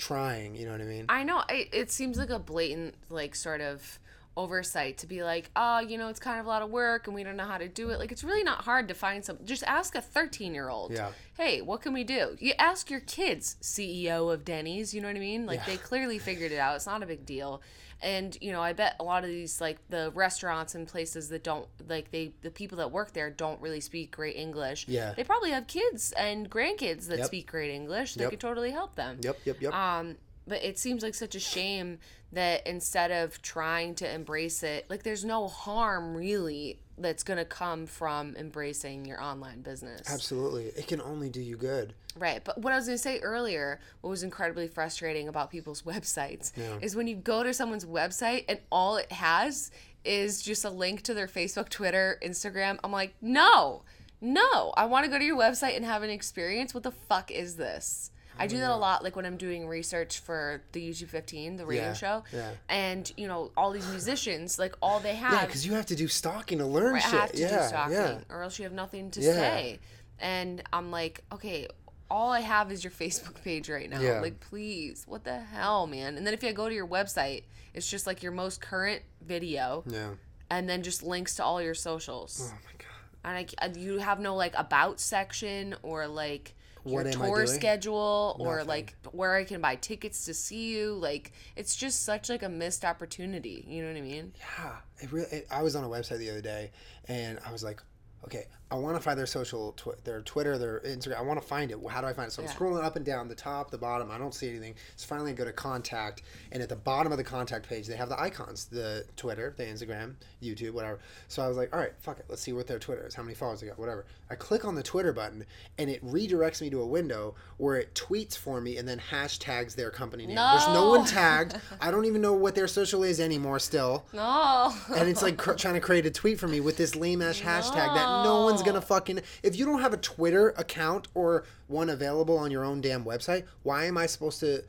trying. 0.00 0.54
You 0.56 0.66
know 0.66 0.72
what 0.72 0.80
I 0.80 0.84
mean? 0.84 1.04
I 1.08 1.22
know. 1.24 1.38
I, 1.48 1.68
it 1.72 1.90
seems 1.90 2.18
like 2.18 2.30
a 2.30 2.38
blatant, 2.38 2.94
like, 3.08 3.34
sort 3.34 3.60
of 3.60 3.98
oversight 4.36 4.96
to 4.98 5.06
be 5.06 5.22
like, 5.22 5.50
oh, 5.56 5.80
you 5.80 5.98
know, 5.98 6.08
it's 6.08 6.20
kind 6.20 6.40
of 6.40 6.46
a 6.46 6.48
lot 6.48 6.62
of 6.62 6.70
work 6.70 7.06
and 7.06 7.14
we 7.14 7.22
don't 7.22 7.36
know 7.36 7.44
how 7.46 7.58
to 7.58 7.68
do 7.68 7.90
it. 7.90 7.98
Like, 7.98 8.10
it's 8.12 8.24
really 8.24 8.42
not 8.44 8.62
hard 8.64 8.88
to 8.88 8.94
find 8.94 9.24
some. 9.24 9.38
Just 9.44 9.62
ask 9.64 9.94
a 9.94 10.00
13 10.00 10.54
year 10.54 10.68
old. 10.68 10.92
Yeah. 10.92 11.10
Hey, 11.36 11.60
what 11.60 11.82
can 11.82 11.92
we 11.92 12.04
do? 12.04 12.36
You 12.38 12.52
ask 12.58 12.90
your 12.90 13.00
kids, 13.00 13.56
CEO 13.60 14.32
of 14.32 14.44
Denny's, 14.44 14.94
you 14.94 15.00
know 15.00 15.08
what 15.08 15.16
I 15.16 15.20
mean? 15.20 15.46
Like, 15.46 15.58
Yeah. 15.60 15.66
they 15.66 15.76
clearly 15.76 16.18
figured 16.18 16.52
it 16.52 16.58
out. 16.58 16.76
It's 16.76 16.86
not 16.86 17.02
a 17.02 17.06
big 17.06 17.26
deal. 17.26 17.60
And, 18.02 18.36
you 18.40 18.50
know, 18.52 18.62
I 18.62 18.72
bet 18.72 18.96
a 18.98 19.04
lot 19.04 19.24
of 19.24 19.28
these, 19.30 19.60
like, 19.60 19.78
the 19.90 20.10
restaurants 20.14 20.74
and 20.74 20.88
places 20.88 21.28
that 21.28 21.44
don't, 21.44 21.66
like, 21.88 22.10
they, 22.10 22.32
the 22.42 22.50
people 22.50 22.78
that 22.78 22.90
work 22.90 23.12
there 23.12 23.28
don't 23.30 23.60
really 23.60 23.80
speak 23.80 24.10
great 24.10 24.36
English. 24.36 24.86
Yeah. 24.88 25.12
They 25.14 25.24
probably 25.24 25.50
have 25.50 25.66
kids 25.66 26.12
and 26.12 26.48
grandkids 26.50 27.08
that 27.08 27.18
Yep. 27.18 27.26
speak 27.26 27.50
great 27.50 27.70
English. 27.70 28.14
They 28.14 28.22
Yep. 28.22 28.30
could 28.30 28.40
totally 28.40 28.70
help 28.70 28.94
them. 28.94 29.18
Yep. 29.22 29.38
Yep. 29.44 29.60
Yep. 29.60 29.74
Um, 29.74 30.16
but 30.46 30.64
it 30.64 30.78
seems 30.78 31.02
like 31.02 31.14
such 31.14 31.34
a 31.34 31.40
shame 31.40 31.98
that 32.32 32.66
instead 32.66 33.10
of 33.10 33.40
trying 33.42 33.94
to 33.96 34.10
embrace 34.12 34.62
it, 34.62 34.86
like 34.88 35.02
there's 35.02 35.24
no 35.24 35.48
harm 35.48 36.14
really 36.16 36.78
that's 36.98 37.22
gonna 37.22 37.44
come 37.44 37.86
from 37.86 38.36
embracing 38.36 39.04
your 39.06 39.20
online 39.22 39.62
business. 39.62 40.02
Absolutely. 40.08 40.66
It 40.66 40.86
can 40.86 41.00
only 41.00 41.28
do 41.30 41.40
you 41.40 41.56
good. 41.56 41.94
Right. 42.16 42.42
But 42.44 42.58
what 42.58 42.72
I 42.72 42.76
was 42.76 42.86
gonna 42.86 42.98
say 42.98 43.20
earlier, 43.20 43.80
what 44.02 44.10
was 44.10 44.22
incredibly 44.22 44.68
frustrating 44.68 45.26
about 45.28 45.50
people's 45.50 45.82
websites 45.92 46.52
Yeah. 46.56 46.78
is 46.80 46.94
when 46.94 47.06
you 47.06 47.16
go 47.16 47.42
to 47.42 47.52
someone's 47.54 47.84
website 47.86 48.44
and 48.48 48.60
all 48.70 48.96
it 48.96 49.10
has 49.12 49.70
is 50.04 50.42
just 50.42 50.64
a 50.64 50.70
link 50.70 51.02
to 51.02 51.14
their 51.14 51.26
Facebook, 51.26 51.68
Twitter, 51.68 52.18
Instagram. 52.22 52.78
I'm 52.84 52.92
like, 52.92 53.14
no, 53.20 53.82
no, 54.20 54.72
I 54.76 54.84
want 54.86 55.04
to 55.04 55.10
go 55.10 55.18
to 55.18 55.24
your 55.24 55.36
website 55.38 55.76
and 55.76 55.84
have 55.84 56.02
an 56.02 56.10
experience. 56.10 56.74
What 56.74 56.82
the 56.82 56.90
fuck 56.90 57.30
is 57.30 57.56
this? 57.56 58.10
I 58.40 58.46
do 58.46 58.58
that 58.58 58.70
a 58.70 58.76
lot, 58.76 59.04
like 59.04 59.16
when 59.16 59.26
I'm 59.26 59.36
doing 59.36 59.68
research 59.68 60.18
for 60.20 60.62
the 60.72 60.90
YouTube 60.90 61.08
15, 61.08 61.56
the 61.56 61.66
radio 61.66 61.84
Yeah, 61.88 61.92
show, 61.92 62.24
yeah. 62.32 62.50
and 62.68 63.12
you 63.16 63.28
know 63.28 63.50
all 63.56 63.70
these 63.70 63.86
musicians, 63.88 64.58
like 64.58 64.74
all 64.82 64.98
they 65.00 65.14
have, 65.14 65.32
Yeah, 65.32 65.46
because 65.46 65.66
you 65.66 65.74
have 65.74 65.86
to 65.86 65.96
do 65.96 66.08
stalking 66.08 66.58
to 66.58 66.66
learn 66.66 66.96
I 66.96 66.98
shit. 67.00 67.10
have 67.20 67.32
to 67.32 67.38
yeah, 67.38 67.62
do 67.62 67.68
stalking, 67.68 67.94
yeah. 67.94 68.18
or 68.28 68.42
else 68.42 68.58
you 68.58 68.64
have 68.64 68.72
nothing 68.72 69.10
to 69.12 69.20
Yeah. 69.20 69.32
say. 69.34 69.78
And 70.18 70.62
I'm 70.72 70.90
like, 70.90 71.22
okay, 71.32 71.68
all 72.10 72.30
I 72.32 72.40
have 72.40 72.72
is 72.72 72.82
your 72.82 72.90
Facebook 72.90 73.42
page 73.44 73.70
right 73.70 73.88
now. 73.88 74.00
Yeah. 74.00 74.20
Like, 74.20 74.40
please, 74.40 75.04
what 75.06 75.22
the 75.24 75.38
hell, 75.38 75.86
man? 75.86 76.16
And 76.16 76.26
then 76.26 76.34
if 76.34 76.42
I 76.44 76.52
go 76.52 76.68
to 76.68 76.74
your 76.74 76.86
website, 76.88 77.44
it's 77.72 77.88
just 77.88 78.06
like 78.06 78.22
your 78.22 78.32
most 78.32 78.60
current 78.60 79.02
video, 79.22 79.84
Yeah. 79.86 80.10
and 80.50 80.68
then 80.68 80.82
just 80.82 81.02
links 81.02 81.36
to 81.36 81.44
all 81.44 81.62
your 81.62 81.74
socials. 81.74 82.52
Oh 82.52 82.54
my 82.64 82.72
god. 82.78 82.86
And 83.22 83.46
I, 83.60 83.66
uh, 83.66 83.70
you 83.78 83.98
have 83.98 84.18
no 84.18 84.34
like 84.34 84.54
about 84.56 84.98
section 84.98 85.74
or 85.82 86.06
like 86.08 86.54
What 86.82 87.06
I 87.06 87.10
tour 87.10 87.46
schedule 87.46 88.36
or 88.38 88.56
Nothing. 88.56 88.68
like 88.68 88.96
where 89.12 89.34
I 89.34 89.44
can 89.44 89.60
buy 89.60 89.76
tickets 89.76 90.24
to 90.26 90.34
see 90.34 90.76
you. 90.76 90.94
Like, 90.94 91.32
it's 91.56 91.76
just 91.76 92.04
such 92.04 92.28
like 92.28 92.42
a 92.42 92.48
missed 92.48 92.84
opportunity. 92.84 93.64
You 93.68 93.82
know 93.82 93.88
what 93.88 93.98
I 93.98 94.02
mean? 94.02 94.32
Yeah, 94.38 94.76
it 94.98 95.12
really. 95.12 95.28
It, 95.30 95.46
I 95.50 95.62
was 95.62 95.76
on 95.76 95.84
a 95.84 95.88
website 95.88 96.18
the 96.18 96.30
other 96.30 96.40
day, 96.40 96.70
and 97.06 97.38
I 97.46 97.52
was 97.52 97.62
like, 97.62 97.82
okay, 98.24 98.46
I 98.72 98.76
want 98.76 98.94
to 98.96 99.02
find 99.02 99.18
their 99.18 99.26
social, 99.26 99.72
tw- 99.72 100.02
their 100.04 100.20
Twitter, 100.22 100.56
their 100.56 100.80
Instagram. 100.80 101.18
I 101.18 101.22
want 101.22 101.40
to 101.42 101.46
find 101.46 101.72
it. 101.72 101.78
How 101.88 102.00
do 102.00 102.06
I 102.06 102.12
find 102.12 102.28
it? 102.28 102.32
So 102.32 102.42
I'm 102.42 102.48
Yeah. 102.48 102.54
scrolling 102.54 102.84
up 102.84 102.94
and 102.94 103.04
down, 103.04 103.26
the 103.26 103.34
top, 103.34 103.70
the 103.72 103.78
bottom. 103.78 104.10
I 104.12 104.18
don't 104.18 104.32
see 104.34 104.48
anything. 104.48 104.76
So 104.96 105.06
finally, 105.08 105.32
I 105.32 105.34
go 105.34 105.44
to 105.44 105.52
contact, 105.52 106.22
and 106.52 106.62
at 106.62 106.68
the 106.68 106.76
bottom 106.76 107.10
of 107.10 107.18
the 107.18 107.24
contact 107.24 107.68
page, 107.68 107.86
they 107.88 107.96
have 107.96 108.08
the 108.08 108.20
icons: 108.20 108.66
the 108.66 109.04
Twitter, 109.16 109.54
the 109.56 109.64
Instagram, 109.64 110.14
YouTube, 110.40 110.70
whatever. 110.72 111.00
So 111.26 111.42
I 111.42 111.48
was 111.48 111.56
like, 111.56 111.74
all 111.74 111.80
right, 111.80 111.92
fuck 112.00 112.20
it. 112.20 112.26
Let's 112.28 112.42
see 112.42 112.52
what 112.52 112.68
their 112.68 112.78
Twitter 112.78 113.04
is. 113.06 113.14
How 113.14 113.22
many 113.24 113.34
followers 113.34 113.60
they 113.60 113.66
got? 113.66 113.78
Whatever. 113.78 114.06
I 114.30 114.36
click 114.36 114.64
on 114.64 114.76
the 114.76 114.82
Twitter 114.84 115.12
button, 115.12 115.44
and 115.76 115.90
it 115.90 116.04
redirects 116.06 116.60
me 116.60 116.70
to 116.70 116.80
a 116.80 116.86
window 116.86 117.34
where 117.56 117.76
it 117.76 117.94
tweets 117.94 118.36
for 118.36 118.60
me 118.60 118.76
and 118.76 118.86
then 118.86 119.00
hashtags 119.10 119.74
their 119.74 119.90
company 119.90 120.26
name. 120.26 120.36
There's 120.36 120.66
no 120.68 120.74
No. 120.74 120.88
one 120.90 121.04
tagged. 121.04 121.56
I 121.80 121.90
don't 121.90 122.04
even 122.04 122.20
know 122.22 122.34
what 122.34 122.54
their 122.54 122.68
social 122.68 123.02
is 123.02 123.18
anymore. 123.18 123.58
Still 123.58 124.04
No. 124.12 124.72
and 124.94 125.08
it's 125.08 125.22
like 125.22 125.36
cr- 125.38 125.54
trying 125.54 125.74
to 125.74 125.80
create 125.80 126.06
a 126.06 126.10
tweet 126.10 126.38
for 126.38 126.46
me 126.46 126.60
with 126.60 126.76
this 126.76 126.94
lame 126.94 127.20
ass 127.20 127.40
hashtag 127.40 127.74
that 127.94 128.22
no 128.24 128.42
one's 128.44 128.59
gonna 128.62 128.78
oh. 128.78 128.82
fucking. 128.82 129.20
If 129.42 129.56
you 129.56 129.66
don't 129.66 129.80
have 129.80 129.92
a 129.92 129.98
Twitter 129.98 130.50
account 130.50 131.08
or 131.14 131.44
one 131.66 131.90
available 131.90 132.38
on 132.38 132.50
your 132.50 132.64
own 132.64 132.80
damn 132.80 133.04
website, 133.04 133.44
why 133.62 133.84
am 133.84 133.96
I 133.98 134.06
supposed 134.06 134.40
to 134.40 134.64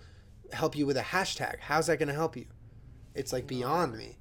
help 0.53 0.75
you 0.75 0.85
with 0.85 0.97
a 0.97 1.01
hashtag? 1.01 1.59
How's 1.59 1.87
that 1.87 1.97
gonna 1.97 2.13
help 2.13 2.35
you? 2.35 2.45
It's 3.15 3.33
like 3.33 3.47
beyond 3.47 3.97
me. 3.97 4.17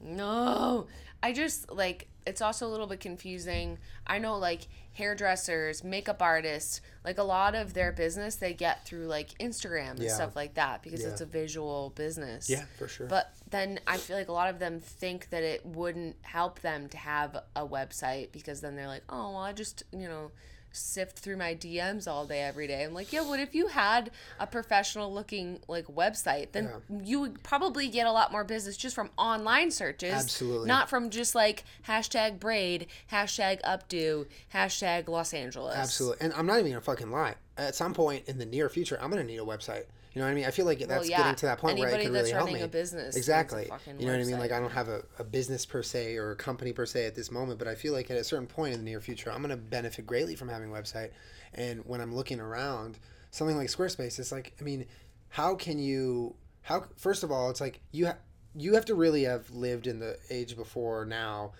No. 0.00 0.86
I 1.22 1.32
just 1.32 1.70
like 1.70 2.08
it's 2.26 2.40
also 2.40 2.66
a 2.66 2.70
little 2.70 2.86
bit 2.86 3.00
confusing. 3.00 3.78
I 4.06 4.18
know 4.18 4.38
like 4.38 4.68
hairdressers, 4.92 5.82
makeup 5.82 6.20
artists, 6.20 6.80
like 7.04 7.18
a 7.18 7.22
lot 7.22 7.54
of 7.54 7.74
their 7.74 7.92
business 7.92 8.36
they 8.36 8.52
get 8.54 8.84
through 8.86 9.06
like 9.06 9.30
Instagram 9.38 9.92
and 9.92 10.00
Yeah. 10.00 10.14
stuff 10.14 10.36
like 10.36 10.54
that 10.54 10.82
because 10.82 11.02
Yeah. 11.02 11.08
it's 11.08 11.20
a 11.20 11.26
visual 11.26 11.90
business. 11.90 12.48
Yeah, 12.48 12.64
for 12.78 12.88
sure. 12.88 13.06
But 13.06 13.34
then 13.50 13.80
I 13.86 13.96
feel 13.96 14.16
like 14.16 14.28
a 14.28 14.32
lot 14.32 14.48
of 14.48 14.58
them 14.58 14.80
think 14.80 15.30
that 15.30 15.42
it 15.42 15.64
wouldn't 15.66 16.16
help 16.22 16.60
them 16.60 16.88
to 16.90 16.96
have 16.96 17.36
a 17.56 17.66
website 17.66 18.32
because 18.32 18.60
then 18.60 18.76
they're 18.76 18.86
like, 18.86 19.04
"Oh, 19.08 19.32
well, 19.32 19.42
I 19.42 19.52
just, 19.52 19.82
you 19.92 20.08
know, 20.08 20.30
sift 20.72 21.18
through 21.18 21.36
my 21.36 21.52
DMs 21.52 22.06
all 22.06 22.26
day 22.26 22.42
every 22.42 22.68
day." 22.68 22.84
I'm 22.84 22.94
like, 22.94 23.12
"Yeah, 23.12 23.22
what 23.22 23.40
if 23.40 23.54
you 23.54 23.66
had 23.66 24.12
a 24.38 24.46
professional 24.46 25.12
looking 25.12 25.60
like 25.66 25.86
website? 25.86 26.52
Then 26.52 26.70
you 27.02 27.20
would 27.20 27.42
probably 27.42 27.88
get 27.88 28.06
a 28.06 28.12
lot 28.12 28.30
more 28.30 28.44
business 28.44 28.76
just 28.76 28.94
from 28.94 29.10
online 29.18 29.72
searches, 29.72 30.12
Absolutely. 30.12 30.68
not 30.68 30.88
from 30.88 31.10
just 31.10 31.34
like 31.34 31.64
hashtag 31.88 32.38
braid, 32.38 32.86
hashtag 33.10 33.60
updo, 33.62 34.26
hashtag 34.54 35.08
Los 35.08 35.34
Angeles. 35.34 35.74
Absolutely. 35.76 36.18
And 36.20 36.32
I'm 36.34 36.46
not 36.46 36.60
even 36.60 36.70
gonna 36.70 36.80
fucking 36.82 37.10
lie. 37.10 37.34
At 37.58 37.74
some 37.74 37.94
point 37.94 38.28
in 38.28 38.38
the 38.38 38.46
near 38.46 38.68
future, 38.68 38.96
I'm 39.02 39.10
gonna 39.10 39.24
need 39.24 39.38
a 39.38 39.44
website. 39.44 39.86
You 40.12 40.20
know 40.20 40.26
what 40.26 40.32
I 40.32 40.34
mean? 40.34 40.44
I 40.44 40.50
feel 40.50 40.66
like 40.66 40.80
that's 40.80 41.08
yeah. 41.08 41.18
getting 41.18 41.36
to 41.36 41.46
that 41.46 41.58
point 41.58 41.78
where 41.78 41.88
it 41.88 41.94
Anybody 41.94 42.04
can 42.06 42.12
really 42.12 42.30
help 42.32 42.52
me. 42.52 42.66
business 42.66 43.16
exactly. 43.16 43.70
You 43.86 44.06
know 44.06 44.12
what 44.12 44.20
I 44.20 44.24
mean? 44.24 44.40
Like 44.40 44.50
I 44.50 44.58
don't 44.58 44.72
have 44.72 44.88
a, 44.88 45.02
a 45.20 45.24
business 45.24 45.64
per 45.64 45.82
se 45.82 46.16
or 46.16 46.32
a 46.32 46.36
company 46.36 46.72
per 46.72 46.84
se 46.84 47.06
at 47.06 47.14
this 47.14 47.30
moment, 47.30 47.60
but 47.60 47.68
I 47.68 47.76
feel 47.76 47.92
like 47.92 48.10
at 48.10 48.16
a 48.16 48.24
certain 48.24 48.48
point 48.48 48.74
in 48.74 48.80
the 48.80 48.84
near 48.84 49.00
future, 49.00 49.30
I'm 49.30 49.40
gonna 49.40 49.56
benefit 49.56 50.06
greatly 50.06 50.34
from 50.34 50.48
having 50.48 50.70
a 50.70 50.74
website. 50.74 51.10
And 51.54 51.82
when 51.84 52.00
I'm 52.00 52.14
looking 52.14 52.40
around, 52.40 52.98
something 53.30 53.56
like 53.56 53.68
Squarespace, 53.68 54.18
it's 54.18 54.32
like, 54.32 54.52
I 54.60 54.64
mean, 54.64 54.86
how 55.28 55.54
can 55.54 55.78
you? 55.78 56.34
How 56.62 56.84
first 56.96 57.22
of 57.22 57.30
all, 57.30 57.48
it's 57.50 57.60
like 57.60 57.80
you 57.92 58.06
ha- 58.06 58.18
you 58.56 58.74
have 58.74 58.84
to 58.86 58.94
really 58.94 59.24
have 59.24 59.48
lived 59.50 59.86
in 59.86 60.00
the 60.00 60.18
age 60.28 60.56
before 60.56 61.04
now 61.04 61.52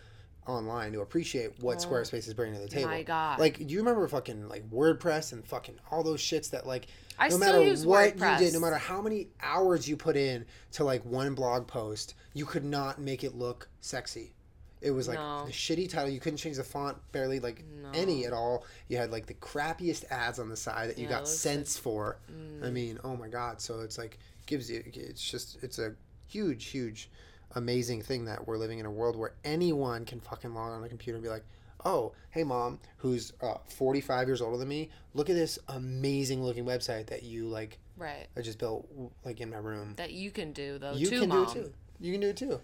online 0.46 0.92
to 0.92 1.00
appreciate 1.00 1.62
what 1.62 1.78
Squarespace 1.78 2.26
is 2.26 2.34
bringing 2.34 2.56
to 2.56 2.60
the 2.60 2.68
table. 2.68 2.88
Oh 2.88 2.92
my 2.92 3.02
God. 3.02 3.38
Like, 3.38 3.58
do 3.58 3.66
you 3.66 3.78
remember 3.78 4.06
fucking 4.08 4.48
like 4.48 4.68
WordPress 4.70 5.32
and 5.32 5.46
fucking 5.46 5.78
all 5.90 6.02
those 6.02 6.20
shits 6.20 6.50
that 6.50 6.66
like 6.66 6.88
I 7.20 7.28
no 7.28 7.36
still 7.36 7.52
matter 7.52 7.62
use 7.62 7.84
what 7.86 8.14
you 8.18 8.36
did, 8.38 8.52
no 8.54 8.60
matter 8.60 8.78
how 8.78 9.00
many 9.00 9.28
hours 9.42 9.88
you 9.88 9.96
put 9.96 10.16
in 10.16 10.46
to 10.72 10.84
like 10.84 11.04
one 11.04 11.34
blog 11.34 11.66
post, 11.66 12.14
you 12.34 12.44
could 12.46 12.64
not 12.64 12.98
make 13.00 13.22
it 13.22 13.34
look 13.34 13.68
sexy. 13.80 14.32
It 14.80 14.92
was 14.92 15.06
like 15.06 15.18
No. 15.18 15.44
the 15.44 15.52
shitty 15.52 15.90
title. 15.90 16.08
You 16.08 16.20
couldn't 16.20 16.38
change 16.38 16.56
the 16.56 16.64
font 16.64 16.96
barely, 17.12 17.38
like 17.38 17.62
any 17.92 18.24
at 18.24 18.32
all. 18.32 18.64
You 18.88 18.96
had 18.96 19.10
like 19.12 19.26
the 19.26 19.34
crappiest 19.34 20.04
ads 20.10 20.38
on 20.38 20.48
the 20.48 20.56
side 20.56 20.88
that 20.88 20.96
you 20.96 21.04
Yeah, 21.04 21.18
got 21.18 21.28
cents 21.28 21.76
for. 21.76 22.16
Mm. 22.32 22.64
I 22.66 22.70
mean, 22.70 22.98
oh 23.04 23.14
my 23.14 23.28
god! 23.28 23.60
So 23.60 23.80
it's 23.80 23.98
like 23.98 24.18
gives 24.46 24.70
you. 24.70 24.82
It's 24.86 25.22
just 25.30 25.58
it's 25.62 25.78
a 25.78 25.94
huge, 26.28 26.66
huge, 26.66 27.10
amazing 27.56 28.00
thing 28.02 28.24
that 28.24 28.46
we're 28.46 28.56
living 28.56 28.78
in 28.78 28.86
a 28.86 28.90
world 28.90 29.16
where 29.16 29.34
anyone 29.44 30.06
can 30.06 30.20
fucking 30.20 30.54
log 30.54 30.72
on 30.72 30.82
a 30.82 30.88
computer 30.88 31.16
and 31.16 31.22
be 31.22 31.28
like, 31.28 31.44
oh, 31.84 32.12
hey 32.30 32.44
mom, 32.44 32.78
who's 32.98 33.32
uh, 33.42 33.54
45 33.68 34.28
years 34.28 34.40
older 34.40 34.56
than 34.56 34.68
me, 34.68 34.90
look 35.14 35.28
at 35.30 35.36
this 35.36 35.58
amazing 35.68 36.42
looking 36.44 36.64
website 36.64 37.06
that 37.08 37.22
you 37.22 37.46
like. 37.48 37.78
Right. 37.96 38.26
I 38.36 38.40
just 38.40 38.58
built 38.58 38.88
like 39.24 39.40
in 39.40 39.50
my 39.50 39.58
room. 39.58 39.94
That 39.96 40.12
you 40.12 40.30
can 40.30 40.52
do 40.52 40.78
though 40.78 40.92
You 40.94 41.06
too, 41.08 41.20
can 41.20 41.28
mom. 41.28 41.44
do 41.46 41.50
it 41.50 41.54
too. 41.64 41.72
You 42.00 42.12
can 42.12 42.20
do 42.20 42.28
it 42.28 42.36
too. 42.36 42.60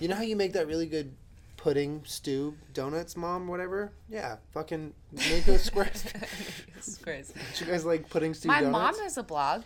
You 0.00 0.08
know 0.08 0.16
how 0.16 0.22
you 0.22 0.34
make 0.36 0.52
that 0.54 0.66
really 0.66 0.86
good 0.86 1.14
pudding, 1.56 2.02
stew, 2.04 2.54
donuts, 2.74 3.16
mom, 3.16 3.48
whatever? 3.48 3.92
Yeah, 4.08 4.36
fucking 4.52 4.92
make 5.12 5.46
a 5.48 5.58
square. 5.58 5.90
It's 6.76 6.98
crazy. 6.98 7.34
Do 7.58 7.64
you 7.64 7.70
guys 7.70 7.84
like 7.84 8.08
pudding, 8.08 8.34
stew, 8.34 8.48
My 8.48 8.60
donuts? 8.60 8.96
mom 8.98 9.04
has 9.04 9.16
a 9.18 9.22
blog. 9.22 9.62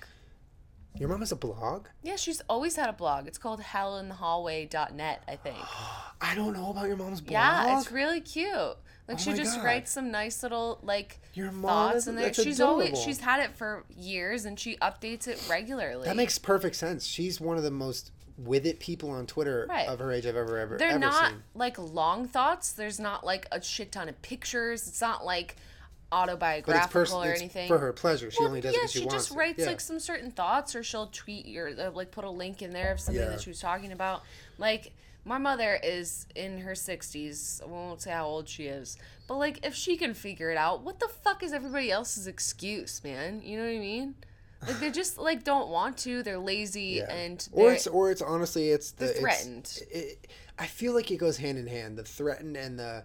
Your 0.99 1.09
mom 1.09 1.21
has 1.21 1.33
a 1.33 1.37
blog? 1.37 1.87
Yeah, 2.03 2.17
she's 2.17 2.41
always 2.49 2.77
had 2.77 2.89
a 2.91 2.93
blog. 2.93 3.27
It's 3.27 3.39
called 3.39 3.61
hellinthehallway.net, 3.61 5.23
I 5.29 5.37
think. 5.37 5.57
I 6.21 6.35
don't 6.35 6.53
know 6.53 6.71
about 6.71 6.89
your 6.89 6.97
mom's 6.97 7.21
blog. 7.21 7.33
Yeah, 7.33 7.79
it's 7.79 7.91
really 7.91 8.21
cute. 8.21 8.53
Like 8.53 8.77
Oh 9.13 9.17
she 9.17 9.33
just 9.33 9.57
God. 9.57 9.65
writes 9.65 9.91
some 9.91 10.11
nice 10.11 10.43
little 10.43 10.79
like 10.83 11.19
Your 11.35 11.51
mom 11.51 11.93
thoughts 11.93 12.07
in 12.07 12.15
there. 12.17 12.33
She's 12.33 12.61
always 12.61 13.01
she's 13.01 13.21
had 13.21 13.41
it 13.41 13.57
for 13.57 13.85
years 13.97 14.45
and 14.45 14.59
she 14.59 14.77
updates 14.77 15.27
it 15.27 15.43
regularly. 15.49 16.07
That 16.07 16.17
makes 16.17 16.39
perfect 16.39 16.77
sense. 16.77 17.07
She's 17.07 17.41
one 17.41 17.57
of 17.57 17.63
the 17.63 17.71
most 17.71 18.13
with 18.39 18.67
it 18.67 18.79
people 18.81 19.11
on 19.11 19.27
Twitter 19.27 19.67
Right. 19.69 19.89
of 19.89 19.99
her 19.99 20.13
age 20.13 20.27
I've 20.27 20.37
ever 20.37 20.59
ever 20.59 20.77
They're 20.79 20.91
ever 20.91 20.99
not 20.99 21.31
seen. 21.31 21.43
like 21.55 21.79
long 21.79 22.29
thoughts. 22.29 22.73
There's 22.73 23.01
not 23.01 23.25
like 23.25 23.47
a 23.51 23.61
shit 23.63 23.91
ton 23.93 24.09
of 24.09 24.21
pictures. 24.23 24.87
It's 24.87 25.01
not 25.01 25.25
like 25.25 25.57
autobiographical 26.13 27.01
pers- 27.01 27.13
or 27.13 27.33
anything. 27.33 27.69
for 27.69 27.79
her 27.79 27.93
pleasure. 27.93 28.31
She 28.31 28.39
Well, 28.41 28.49
only 28.49 28.61
does 28.61 28.75
yeah, 28.75 28.87
she, 28.87 29.01
she 29.01 29.07
just 29.07 29.31
writes 29.31 29.61
Yeah. 29.61 29.67
like 29.67 29.81
some 29.81 30.01
certain 30.01 30.31
thoughts, 30.31 30.75
or 30.75 30.83
she'll 30.83 31.07
tweet 31.09 31.47
your 31.47 31.69
uh, 31.69 31.91
like 31.93 32.11
put 32.11 32.25
a 32.25 32.31
link 32.31 32.63
in 32.63 32.71
there 32.71 32.93
of 32.93 33.01
something 33.01 33.23
Yeah. 33.23 33.31
that 33.31 33.41
she 33.43 33.51
was 33.51 33.61
talking 33.61 33.93
about. 33.93 34.23
Like 34.59 34.93
my 35.25 35.39
mother 35.39 35.79
is 35.83 36.27
in 36.35 36.59
her 36.61 36.75
sixties. 36.75 37.61
I 37.65 37.69
won't 37.69 38.01
say 38.03 38.11
how 38.11 38.27
old 38.27 38.49
she 38.49 38.65
is, 38.67 38.97
but 39.29 39.37
like 39.37 39.65
if 39.67 39.75
she 39.75 39.97
can 39.97 40.15
figure 40.15 40.51
it 40.51 40.57
out, 40.57 40.83
what 40.83 40.99
the 41.01 41.09
fuck 41.09 41.43
is 41.43 41.53
everybody 41.53 41.91
else's 41.91 42.27
excuse, 42.27 43.03
man? 43.05 43.43
You 43.45 43.59
know 43.59 43.65
what 43.65 43.71
I 43.77 43.79
mean? 43.79 44.15
Like 44.67 44.81
they 44.81 44.91
just 44.91 45.19
like 45.29 45.45
don't 45.45 45.69
want 45.71 45.97
to. 45.99 46.23
They're 46.23 46.39
lazy 46.39 46.99
Yeah. 47.07 47.13
and 47.13 47.47
or 47.53 47.67
they're- 47.67 47.75
it's 47.75 47.87
or 47.87 48.11
it's 48.11 48.23
honestly 48.23 48.71
it's 48.71 48.91
the 48.93 49.07
they're 49.07 49.11
it's- 49.17 49.21
threatened. 49.21 49.79
It, 49.91 50.27
I 50.59 50.67
feel 50.67 50.93
like 50.93 51.11
it 51.11 51.17
goes 51.17 51.39
hand 51.39 51.57
in 51.59 51.67
hand. 51.67 51.97
The 51.97 52.03
threatened 52.05 52.57
and 52.57 52.79
the 52.79 53.05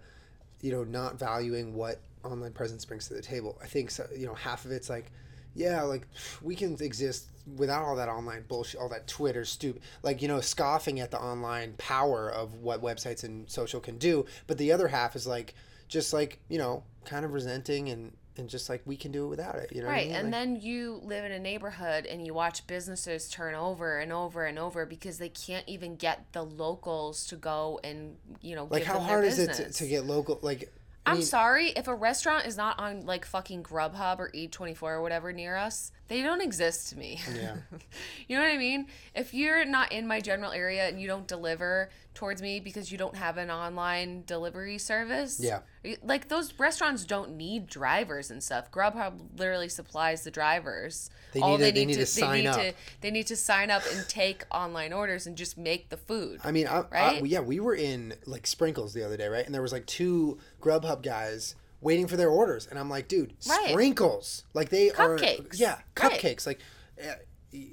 you 0.62 0.72
know 0.72 0.84
not 0.84 1.20
valuing 1.20 1.74
what 1.76 2.00
online 2.26 2.52
presence 2.54 2.86
brings 2.86 3.08
to 3.08 3.14
the 3.14 3.22
table. 3.22 3.58
I 3.62 3.68
think 3.68 3.92
so, 3.92 4.08
you 4.16 4.26
know 4.26 4.34
half 4.34 4.66
of 4.66 4.72
it's 4.72 4.90
like 4.90 5.12
yeah 5.54 5.82
like 5.84 6.06
we 6.42 6.56
can 6.56 6.76
exist 6.82 7.28
without 7.56 7.84
all 7.86 7.96
that 7.96 8.10
online 8.10 8.44
bullshit, 8.48 8.80
all 8.82 8.90
that 8.90 9.08
Twitter 9.08 9.46
stupid 9.46 9.82
like 10.04 10.22
you 10.22 10.28
know 10.28 10.42
scoffing 10.42 11.00
at 11.00 11.12
the 11.12 11.20
online 11.20 11.74
power 11.78 12.30
of 12.30 12.56
what 12.56 12.82
websites 12.82 13.24
and 13.24 13.50
social 13.50 13.80
can 13.80 13.98
do. 13.98 14.26
But 14.48 14.58
the 14.58 14.72
other 14.72 14.88
half 14.88 15.16
is 15.16 15.26
like 15.28 15.54
just 15.88 16.12
like 16.14 16.40
you 16.50 16.58
know 16.58 16.84
kind 17.06 17.24
of 17.26 17.34
resenting 17.34 17.90
and 17.90 18.12
and 18.38 18.50
just 18.50 18.68
like 18.68 18.82
we 18.86 18.98
can 18.98 19.14
do 19.14 19.24
it 19.26 19.30
without 19.30 19.56
it. 19.56 19.72
You 19.74 19.80
know 19.80 19.88
what 19.88 19.94
I 19.94 19.96
Right, 19.98 20.08
mean? 20.08 20.16
and 20.18 20.24
Like- 20.26 20.32
then 20.34 20.56
you 20.60 21.00
live 21.06 21.24
in 21.24 21.32
a 21.32 21.40
neighborhood 21.40 22.06
and 22.06 22.26
you 22.26 22.34
watch 22.34 22.68
businesses 22.68 23.30
turn 23.30 23.56
over 23.56 23.98
and 24.00 24.12
over 24.12 24.44
and 24.44 24.60
over 24.60 24.86
because 24.86 25.20
they 25.20 25.30
can't 25.30 25.64
even 25.70 25.96
get 25.96 26.34
the 26.34 26.44
locals 26.44 27.26
to 27.28 27.38
go 27.38 27.80
and 27.82 28.18
you 28.42 28.56
know 28.56 28.68
like 28.70 28.84
how 28.84 29.00
hard 29.00 29.24
is 29.24 29.40
it 29.40 29.54
to, 29.54 29.72
to 29.72 29.88
get 29.88 30.06
local 30.06 30.38
like 30.42 30.74
I'm 31.06 31.22
sorry 31.22 31.70
if 31.70 31.88
a 31.88 31.96
restaurant 31.96 32.46
is 32.46 32.58
not 32.58 32.80
on 32.80 33.06
like 33.06 33.26
fucking 33.26 33.63
Grubhub 33.63 34.20
or 34.20 34.32
Eat24 34.32 34.82
or 34.84 35.02
whatever 35.02 35.32
near 35.32 35.56
us, 35.56 35.91
they 36.08 36.22
don't 36.22 36.41
exist 36.41 36.89
to 36.89 36.98
me. 36.98 37.20
Yeah. 37.34 37.56
you 38.28 38.38
know 38.38 38.44
what 38.44 38.52
I 38.52 38.58
mean? 38.58 38.88
If 39.15 39.34
you're 39.34 39.65
not 39.65 39.91
in 39.91 40.08
my 40.08 40.22
general 40.22 40.52
area 40.52 40.88
and 40.88 41.02
you 41.02 41.08
don't 41.08 41.28
deliver 41.28 41.89
towards 42.13 42.41
me 42.41 42.60
because 42.60 42.91
you 42.91 42.98
don't 42.98 43.15
have 43.18 43.38
an 43.38 43.50
online 43.52 44.24
delivery 44.26 44.78
service, 44.78 45.39
Yeah. 45.39 45.60
like 46.04 46.30
those 46.30 46.54
restaurants 46.60 47.04
don't 47.06 47.36
need 47.36 47.68
drivers 47.68 48.32
and 48.32 48.41
stuff. 48.41 48.72
Grubhub 48.72 49.20
literally 49.38 49.68
supplies 49.68 50.24
the 50.24 50.32
drivers. 50.32 51.10
They 51.34 51.41
need 51.41 51.58
to- 51.58 51.63
they 51.74 51.86
need 51.86 51.94
to 51.96 52.06
sign 52.06 52.32
they 52.32 52.41
need 52.44 52.48
up. 52.48 52.56
To, 52.58 52.74
they 53.02 53.12
need 53.12 53.28
to 53.28 53.36
sign 53.36 53.70
up 53.72 53.84
and 53.91 54.08
take 54.08 54.44
online 54.52 54.94
orders 54.94 55.28
and 55.28 55.36
just 55.36 55.58
make 55.58 55.89
the 55.89 55.98
food. 55.98 56.39
I 56.44 56.52
mean, 56.52 56.68
I, 56.68 56.80
I, 56.80 56.84
Right? 56.91 57.26
yeah, 57.26 57.41
we 57.41 57.60
were 57.60 57.76
in 57.76 58.13
like 58.26 58.48
Sprinkles 58.48 58.94
the 58.94 59.04
other 59.04 59.18
day, 59.18 59.28
right? 59.28 59.46
And 59.46 59.54
there 59.54 59.62
was 59.62 59.72
like 59.74 59.86
two 59.88 60.38
Grubhub 60.62 61.02
guys 61.02 61.56
waiting 61.86 62.08
for 62.08 62.17
their 62.17 62.30
orders, 62.30 62.67
and 62.69 62.78
I'm 62.78 62.89
like, 62.89 63.08
dude, 63.08 63.34
Right. 63.48 63.69
Sprinkles, 63.69 64.43
like 64.54 64.69
they 64.69 64.91
are, 64.91 65.17
Cupcakes. 65.17 65.58
yeah, 65.60 65.76
Right. 66.02 66.12
cupcakes, 66.12 66.45
like. 66.45 66.60
Eh, 66.98 67.13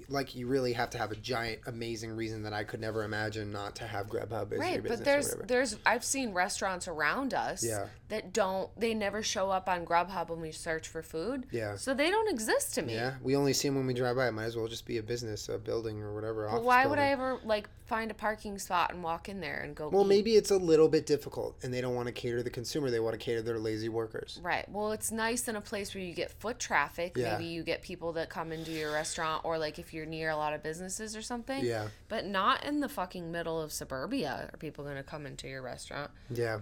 like 0.09 0.35
you 0.35 0.47
really 0.47 0.73
have 0.73 0.91
to 0.91 0.99
have 0.99 1.13
a 1.13 1.17
giant, 1.17 1.61
amazing 1.67 2.13
reason 2.17 2.43
that 2.45 2.53
I 2.53 2.65
could 2.65 2.81
never 2.81 3.05
imagine 3.05 3.53
not 3.53 3.77
to 3.77 3.85
have 3.87 4.07
Grubhub 4.09 4.47
as 4.47 4.51
your 4.53 4.61
Right, 4.61 4.83
business 4.83 4.99
but 4.99 5.05
there's 5.05 5.35
there's 5.47 5.77
I've 5.87 6.05
seen 6.05 6.33
restaurants 6.33 6.89
around 6.89 7.35
us 7.35 7.65
Yeah. 7.65 7.87
that 8.09 8.33
don't 8.33 8.69
they 8.79 8.95
never 8.95 9.23
show 9.23 9.51
up 9.51 9.69
on 9.69 9.85
Grubhub 9.87 10.29
when 10.29 10.41
we 10.41 10.53
search 10.53 10.89
for 10.89 11.03
food. 11.03 11.47
Yeah. 11.51 11.77
So 11.77 11.95
they 11.95 12.11
don't 12.11 12.29
exist 12.31 12.75
to 12.75 12.83
me. 12.83 12.95
Yeah, 12.95 13.15
we 13.23 13.37
only 13.37 13.53
see 13.53 13.69
them 13.69 13.77
when 13.77 13.87
we 13.87 13.95
drive 13.95 14.17
by. 14.17 14.29
It 14.29 14.33
might 14.33 14.45
as 14.45 14.57
well 14.57 14.69
just 14.69 14.87
be 14.87 14.99
a 14.99 15.03
business, 15.03 15.49
a 15.49 15.59
building, 15.59 16.03
or 16.03 16.15
whatever. 16.15 16.49
But 16.51 16.63
why 16.63 16.87
would 16.87 16.99
I 16.99 17.09
ever 17.11 17.39
like 17.45 17.69
find 17.87 18.11
a 18.11 18.15
parking 18.15 18.59
spot 18.59 18.93
and 18.93 19.03
walk 19.03 19.29
in 19.29 19.41
there 19.41 19.61
and 19.61 19.75
go 19.75 19.89
Well, 19.89 20.05
eat? 20.05 20.09
maybe 20.09 20.37
it's 20.37 20.51
a 20.51 20.57
little 20.57 20.89
bit 20.89 21.05
difficult, 21.05 21.57
and 21.63 21.73
they 21.75 21.81
don't 21.83 21.95
want 21.95 22.07
to 22.07 22.13
cater 22.13 22.39
to 22.39 22.43
the 22.43 22.49
consumer. 22.51 22.91
They 22.91 23.01
want 23.01 23.13
to 23.15 23.19
cater 23.19 23.39
to 23.41 23.45
their 23.45 23.59
lazy 23.59 23.89
workers. 23.91 24.41
Right. 24.43 24.67
Well, 24.69 24.93
it's 24.93 25.11
nice 25.13 25.47
in 25.49 25.57
a 25.57 25.61
place 25.61 25.95
where 25.95 26.03
you 26.03 26.15
get 26.15 26.31
foot 26.31 26.59
traffic. 26.59 27.17
Yeah. 27.17 27.33
Maybe 27.37 27.51
you 27.51 27.63
get 27.63 27.83
people 27.83 28.13
that 28.15 28.31
come 28.31 28.51
into 28.53 28.71
your 28.71 28.93
restaurant, 28.93 29.45
or 29.45 29.59
like 29.59 29.72
if 29.79 29.93
you're 29.95 30.07
near 30.07 30.31
a 30.31 30.37
lot 30.37 30.53
of 30.55 30.63
businesses 30.63 31.17
or 31.17 31.23
something. 31.23 31.65
Yeah. 31.65 31.89
But 32.09 32.27
not 32.27 32.65
in 32.65 32.81
the 32.81 32.89
fucking 32.89 33.31
middle 33.33 33.61
of 33.61 33.73
suburbia. 33.73 34.49
Are 34.53 34.57
people 34.59 34.85
gonna 34.85 35.03
come 35.03 35.27
into 35.27 35.49
your 35.49 35.63
restaurant? 35.63 36.11
Yeah, 36.31 36.61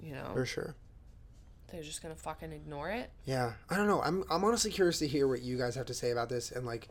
You 0.00 0.14
know, 0.14 0.30
for 0.32 0.44
sure. 0.46 0.74
they're 1.70 1.82
just 1.82 2.02
gonna 2.02 2.16
fucking 2.16 2.52
ignore 2.52 2.90
it. 2.90 3.10
Yeah, 3.24 3.52
I 3.68 3.76
don't 3.76 3.86
know. 3.86 4.00
I'm 4.02 4.24
I'm 4.30 4.44
honestly 4.44 4.70
curious 4.70 4.98
to 5.00 5.06
hear 5.08 5.28
what 5.28 5.42
you 5.42 5.56
guys 5.58 5.74
have 5.74 5.86
to 5.86 5.94
say 5.94 6.10
about 6.10 6.28
this, 6.28 6.50
and 6.52 6.66
like, 6.66 6.88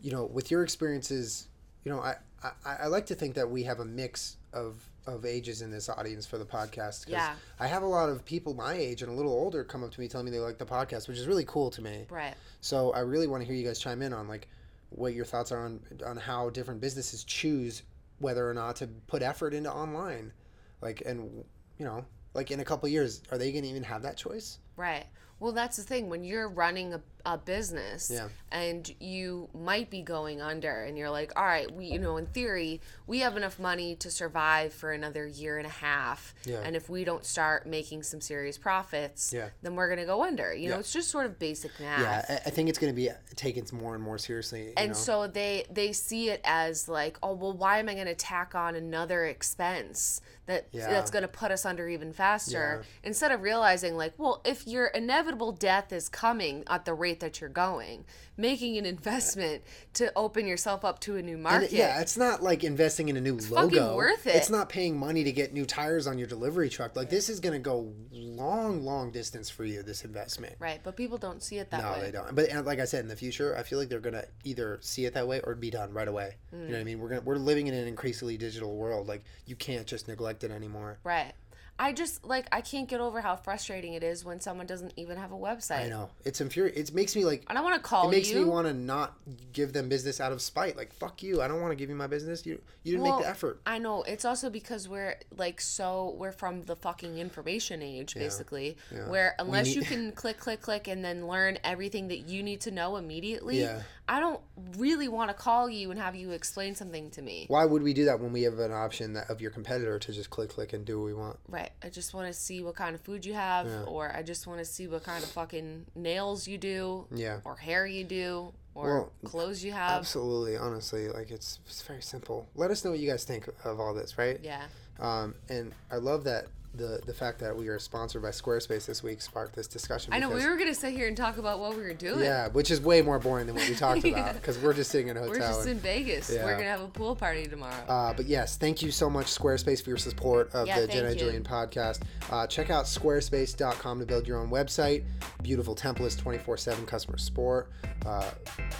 you 0.00 0.10
know, 0.12 0.24
with 0.26 0.50
your 0.50 0.62
experiences, 0.62 1.48
you 1.84 1.92
know, 1.92 2.00
I 2.00 2.16
I, 2.42 2.76
I 2.82 2.86
like 2.86 3.06
to 3.06 3.14
think 3.14 3.34
that 3.34 3.48
we 3.50 3.62
have 3.64 3.80
a 3.80 3.84
mix 3.84 4.36
of 4.52 4.76
of 5.06 5.24
ages 5.24 5.62
in 5.62 5.70
this 5.70 5.88
audience 5.88 6.26
for 6.26 6.36
the 6.36 6.44
podcast. 6.44 7.08
Yeah. 7.08 7.34
I 7.58 7.66
have 7.66 7.82
a 7.82 7.86
lot 7.86 8.10
of 8.10 8.26
people 8.26 8.52
my 8.52 8.74
age 8.74 9.00
and 9.00 9.10
a 9.10 9.14
little 9.14 9.32
older 9.32 9.64
come 9.64 9.82
up 9.82 9.90
to 9.92 10.00
me 10.00 10.06
telling 10.06 10.26
me 10.26 10.30
they 10.30 10.38
like 10.38 10.58
the 10.58 10.66
podcast, 10.66 11.08
which 11.08 11.16
is 11.16 11.26
really 11.26 11.46
cool 11.46 11.70
to 11.70 11.80
me. 11.80 12.04
Right. 12.10 12.34
So 12.60 12.92
I 12.92 12.98
really 13.00 13.26
want 13.26 13.40
to 13.40 13.46
hear 13.46 13.56
you 13.56 13.64
guys 13.66 13.78
chime 13.78 14.02
in 14.02 14.12
on 14.12 14.28
like 14.28 14.48
what 14.90 15.14
your 15.14 15.24
thoughts 15.24 15.52
are 15.52 15.64
on 15.64 15.80
on 16.04 16.16
how 16.16 16.50
different 16.50 16.80
businesses 16.80 17.24
choose 17.24 17.82
whether 18.18 18.48
or 18.48 18.54
not 18.54 18.76
to 18.76 18.86
put 19.06 19.22
effort 19.22 19.54
into 19.54 19.72
online, 19.72 20.32
like 20.80 21.02
and 21.04 21.44
you 21.78 21.84
know 21.84 22.04
like 22.34 22.50
in 22.50 22.60
a 22.60 22.64
couple 22.64 22.88
years 22.88 23.22
are 23.30 23.38
they 23.38 23.52
going 23.52 23.64
to 23.64 23.70
even 23.70 23.82
have 23.82 24.02
that 24.02 24.16
choice? 24.16 24.58
Right. 24.76 25.06
Well, 25.40 25.52
that's 25.52 25.76
the 25.76 25.82
thing. 25.82 26.08
When 26.08 26.24
you're 26.24 26.48
running 26.48 26.94
a, 26.94 27.00
a 27.24 27.38
business 27.38 28.10
Yeah. 28.12 28.28
and 28.50 28.90
you 29.00 29.48
might 29.54 29.88
be 29.90 30.02
going 30.02 30.40
under, 30.40 30.82
and 30.84 30.96
you're 30.98 31.10
like, 31.10 31.32
all 31.36 31.44
right, 31.44 31.70
we, 31.70 31.86
you 31.86 31.98
know, 31.98 32.16
in 32.16 32.26
theory, 32.26 32.80
we 33.06 33.20
have 33.20 33.36
enough 33.36 33.58
money 33.58 33.94
to 33.96 34.10
survive 34.10 34.72
for 34.72 34.90
another 34.92 35.26
year 35.26 35.58
and 35.58 35.66
a 35.66 35.70
half. 35.70 36.34
Yeah. 36.44 36.60
And 36.64 36.74
if 36.74 36.88
we 36.88 37.04
don't 37.04 37.24
start 37.24 37.66
making 37.66 38.02
some 38.02 38.20
serious 38.20 38.58
profits, 38.58 39.32
Yeah. 39.32 39.50
then 39.62 39.76
we're 39.76 39.86
going 39.88 40.00
to 40.00 40.06
go 40.06 40.24
under. 40.24 40.52
You 40.54 40.70
know, 40.70 40.78
it's 40.78 40.92
just 40.92 41.10
sort 41.10 41.26
of 41.26 41.38
basic 41.38 41.70
math. 41.78 42.00
Yeah, 42.00 42.24
I, 42.44 42.48
I 42.48 42.50
think 42.50 42.68
it's 42.68 42.78
going 42.78 42.92
to 42.92 42.96
be 42.96 43.08
taken 43.36 43.64
more 43.72 43.94
and 43.94 44.02
more 44.02 44.18
seriously. 44.18 44.66
You 44.68 44.72
and 44.76 44.88
know? 44.88 44.94
so 44.94 45.26
they 45.28 45.64
they 45.70 45.92
see 45.92 46.30
it 46.30 46.40
as 46.44 46.88
like 46.88 47.18
oh 47.22 47.32
well 47.34 47.52
why 47.52 47.78
am 47.78 47.88
i 47.88 47.94
going 47.94 48.06
to 48.06 48.14
tack 48.14 48.54
on 48.54 48.74
another 48.74 49.24
expense 49.26 50.20
that 50.46 50.66
Yeah. 50.72 50.88
that's 50.88 51.10
going 51.10 51.22
to 51.22 51.28
put 51.28 51.50
us 51.50 51.64
under 51.66 51.88
even 51.88 52.12
faster 52.12 52.82
Yeah. 52.82 53.08
instead 53.08 53.32
of 53.32 53.42
realizing 53.42 53.96
like 53.96 54.14
well 54.18 54.40
if 54.44 54.66
your 54.66 54.86
inevitable 55.28 55.52
death 55.52 55.92
is 55.92 56.08
coming 56.08 56.64
at 56.68 56.86
the 56.86 56.94
rate 56.94 57.20
that 57.20 57.38
you're 57.40 57.50
going 57.50 58.02
making 58.38 58.78
an 58.78 58.86
investment 58.86 59.62
to 59.92 60.10
open 60.16 60.46
yourself 60.46 60.84
up 60.84 61.00
to 61.00 61.16
a 61.16 61.22
new 61.22 61.36
market 61.36 61.66
it- 61.72 61.72
yeah, 61.76 62.00
it's 62.00 62.16
not 62.16 62.42
like 62.42 62.64
investing 62.64 63.08
in 63.10 63.16
a 63.16 63.20
new 63.20 63.38
fucking 63.38 63.76
logo. 63.78 63.96
worth 63.96 64.26
it. 64.26 64.36
It's 64.36 64.48
not 64.48 64.68
paying 64.68 64.96
money 64.96 65.24
to 65.24 65.32
get 65.32 65.52
new 65.52 65.66
tires 65.66 66.06
on 66.06 66.18
your 66.18 66.28
delivery 66.28 66.68
truck. 66.70 66.94
Like 66.96 67.10
this 67.10 67.28
is 67.28 67.40
going 67.40 67.52
to 67.54 67.58
go 67.58 67.92
long, 68.12 68.84
long 68.84 69.10
distance 69.10 69.50
for 69.50 69.64
you. 69.64 69.82
This 69.82 70.04
investment. 70.04 70.54
right 70.60 70.80
but 70.82 70.96
people 70.96 71.18
don't 71.18 71.42
see 71.42 71.58
it 71.58 71.70
that 71.72 71.82
No, 71.82 71.90
way 71.92 71.98
No, 71.98 72.04
they 72.04 72.10
don't. 72.12 72.34
But 72.34 72.48
and 72.48 72.64
like 72.64 72.78
I 72.78 72.84
said, 72.86 73.00
in 73.02 73.08
the 73.08 73.16
future, 73.16 73.54
I 73.56 73.64
feel 73.64 73.78
like 73.78 73.88
they're 73.90 73.98
gonna 74.00 74.24
either 74.44 74.78
see 74.80 75.04
it 75.04 75.12
that 75.14 75.26
way 75.28 75.40
or 75.42 75.54
be 75.54 75.70
done 75.70 75.92
right 75.92 76.08
away. 76.08 76.36
You 76.52 76.58
know 76.58 76.64
Mm. 76.64 76.70
what 76.70 76.80
I 76.80 76.84
mean? 76.84 76.98
We're 77.00 77.08
gonna 77.08 77.20
we're 77.22 77.36
living 77.36 77.66
in 77.66 77.74
an 77.74 77.86
increasingly 77.88 78.36
digital 78.38 78.74
world. 78.76 79.08
Like 79.08 79.24
you 79.46 79.56
can't 79.56 79.86
just 79.86 80.08
neglect 80.08 80.42
it 80.44 80.50
anymore. 80.50 80.98
right 81.04 81.32
i 81.78 81.92
just 81.92 82.24
like 82.24 82.46
i 82.52 82.60
can't 82.60 82.88
get 82.88 83.00
over 83.00 83.20
how 83.20 83.36
frustrating 83.36 83.94
it 83.94 84.02
is 84.02 84.24
when 84.24 84.40
someone 84.40 84.66
doesn't 84.66 84.92
even 84.96 85.16
have 85.16 85.32
a 85.32 85.36
website 85.36 85.84
I 85.84 85.88
know 85.88 86.10
it's 86.24 86.40
infuriating. 86.40 86.82
It 86.82 86.94
makes 86.94 87.14
me 87.14 87.24
like 87.24 87.44
i 87.46 87.54
don't 87.54 87.64
want 87.64 87.76
to 87.76 87.80
call 87.82 88.08
it 88.08 88.12
makes 88.12 88.30
you 88.30 88.38
me 88.40 88.44
want 88.44 88.66
to 88.66 88.74
not 88.74 89.14
give 89.52 89.72
them 89.72 89.88
business 89.88 90.20
out 90.20 90.32
of 90.32 90.40
spite. 90.40 90.76
Like 90.76 90.92
fuck 90.92 91.22
you. 91.22 91.42
I 91.42 91.48
don't 91.48 91.60
want 91.60 91.72
to 91.72 91.76
give 91.76 91.88
you 91.90 91.96
my 91.96 92.06
business. 92.06 92.46
You 92.46 92.60
you 92.82 92.92
didn't 92.92 93.04
make 93.04 93.20
the 93.20 93.28
effort. 93.28 93.60
I 93.66 93.78
know 93.78 94.02
it's 94.02 94.24
also 94.24 94.50
because 94.50 94.88
we're 94.88 95.16
like 95.36 95.60
so 95.60 96.14
we're 96.18 96.32
from 96.32 96.62
the 96.62 96.76
fucking 96.76 97.18
information 97.18 97.82
age 97.82 98.14
basically, 98.14 98.76
yeah. 98.92 99.08
where 99.08 99.34
unless 99.38 99.66
need- 99.66 99.76
you 99.76 99.82
can 99.82 100.12
click 100.12 100.38
click 100.38 100.60
click 100.60 100.88
and 100.88 101.04
then 101.04 101.26
learn 101.26 101.58
everything 101.64 102.08
that 102.08 102.28
you 102.28 102.42
need 102.42 102.60
to 102.62 102.70
know 102.70 102.96
immediately, 102.96 103.60
Yeah. 103.60 103.82
I 104.08 104.20
don't 104.20 104.40
really 104.78 105.06
want 105.08 105.28
to 105.30 105.34
call 105.34 105.68
you 105.68 105.90
and 105.90 106.00
have 106.00 106.16
you 106.16 106.30
explain 106.30 106.74
something 106.74 107.10
to 107.10 107.20
me. 107.22 107.44
Why 107.48 107.64
would 107.66 107.82
we 107.82 107.92
do 107.92 108.06
that 108.06 108.18
when 108.20 108.32
we 108.32 108.42
have 108.42 108.58
an 108.58 108.72
option 108.72 109.12
that 109.12 109.28
of 109.28 109.40
your 109.40 109.50
competitor 109.50 109.98
to 109.98 110.12
just 110.12 110.30
click 110.30 110.48
click 110.48 110.72
and 110.72 110.84
do 110.84 110.98
what 110.98 111.04
we 111.06 111.14
want? 111.14 111.38
Right. 111.46 111.70
I 111.82 111.90
just 111.90 112.14
want 112.14 112.26
to 112.26 112.32
see 112.32 112.62
what 112.62 112.74
kind 112.74 112.94
of 112.94 113.02
food 113.02 113.26
you 113.26 113.34
have, 113.34 113.66
or 113.86 114.10
I 114.14 114.22
just 114.22 114.46
want 114.46 114.60
to 114.60 114.64
see 114.64 114.86
what 114.86 115.04
kind 115.04 115.22
of 115.22 115.30
fucking 115.30 115.86
nails 115.94 116.48
you 116.48 116.56
do, 116.58 117.06
Yeah. 117.14 117.40
or 117.44 117.56
hair 117.56 117.86
you 117.86 118.04
do, 118.04 118.52
or 118.74 118.84
Well, 118.86 119.12
clothes 119.24 119.62
you 119.62 119.72
have. 119.72 119.98
Absolutely, 120.00 120.56
honestly, 120.56 121.08
like 121.08 121.30
it's 121.30 121.58
it's 121.66 121.82
very 121.82 122.00
simple. 122.02 122.48
Let 122.54 122.70
us 122.70 122.84
know 122.84 122.92
what 122.92 123.00
you 123.00 123.10
guys 123.10 123.24
think 123.24 123.48
of 123.64 123.78
all 123.78 123.92
this, 123.92 124.16
right? 124.16 124.40
Yeah. 124.42 124.64
Um, 124.98 125.34
and 125.48 125.74
I 125.90 125.96
love 125.96 126.24
that 126.24 126.46
the 126.78 127.00
the 127.04 127.12
fact 127.12 127.40
that 127.40 127.54
we 127.54 127.68
are 127.68 127.78
sponsored 127.78 128.22
by 128.22 128.28
Squarespace 128.30 128.86
this 128.86 129.02
week 129.02 129.20
sparked 129.20 129.54
this 129.54 129.66
discussion. 129.66 130.12
I 130.12 130.18
know 130.18 130.30
we 130.30 130.46
were 130.46 130.56
gonna 130.56 130.74
sit 130.74 130.92
here 130.92 131.08
and 131.08 131.16
talk 131.16 131.36
about 131.36 131.58
what 131.58 131.76
we 131.76 131.82
were 131.82 131.92
doing. 131.92 132.20
Yeah, 132.20 132.48
which 132.48 132.70
is 132.70 132.80
way 132.80 133.02
more 133.02 133.18
boring 133.18 133.46
than 133.46 133.56
what 133.56 133.68
we 133.68 133.74
talked 133.76 134.04
about 134.04 134.34
because 134.34 134.58
we're 134.58 134.72
just 134.72 134.90
sitting 134.90 135.08
in 135.08 135.16
a 135.16 135.20
hotel. 135.20 135.32
We're 135.34 135.38
just 135.40 135.60
and- 135.62 135.70
in 135.72 135.78
Vegas. 135.80 136.30
Yeah. 136.30 136.44
We're 136.44 136.52
gonna 136.52 136.64
have 136.64 136.80
a 136.80 136.88
pool 136.88 137.14
party 137.16 137.46
tomorrow. 137.46 137.84
Uh, 137.88 138.14
but 138.14 138.26
yes, 138.26 138.56
thank 138.56 138.80
you 138.80 138.90
so 138.90 139.10
much, 139.10 139.26
Squarespace, 139.26 139.82
for 139.82 139.90
your 139.90 139.98
support 139.98 140.54
of 140.54 140.66
Yeah, 140.66 140.80
the 140.80 140.86
Jenna 140.86 141.08
and 141.08 141.18
you. 141.20 141.26
Julien 141.26 141.42
podcast. 141.44 142.02
Uh, 142.30 142.46
check 142.46 142.70
out 142.70 142.86
squarespace.com 142.86 144.00
to 144.00 144.06
build 144.06 144.26
your 144.26 144.38
own 144.38 144.50
website. 144.50 145.04
Beautiful 145.42 145.74
templates, 145.74 146.16
24 146.18 146.56
7 146.56 146.86
customer 146.86 147.18
support, 147.18 147.70
uh, 148.06 148.30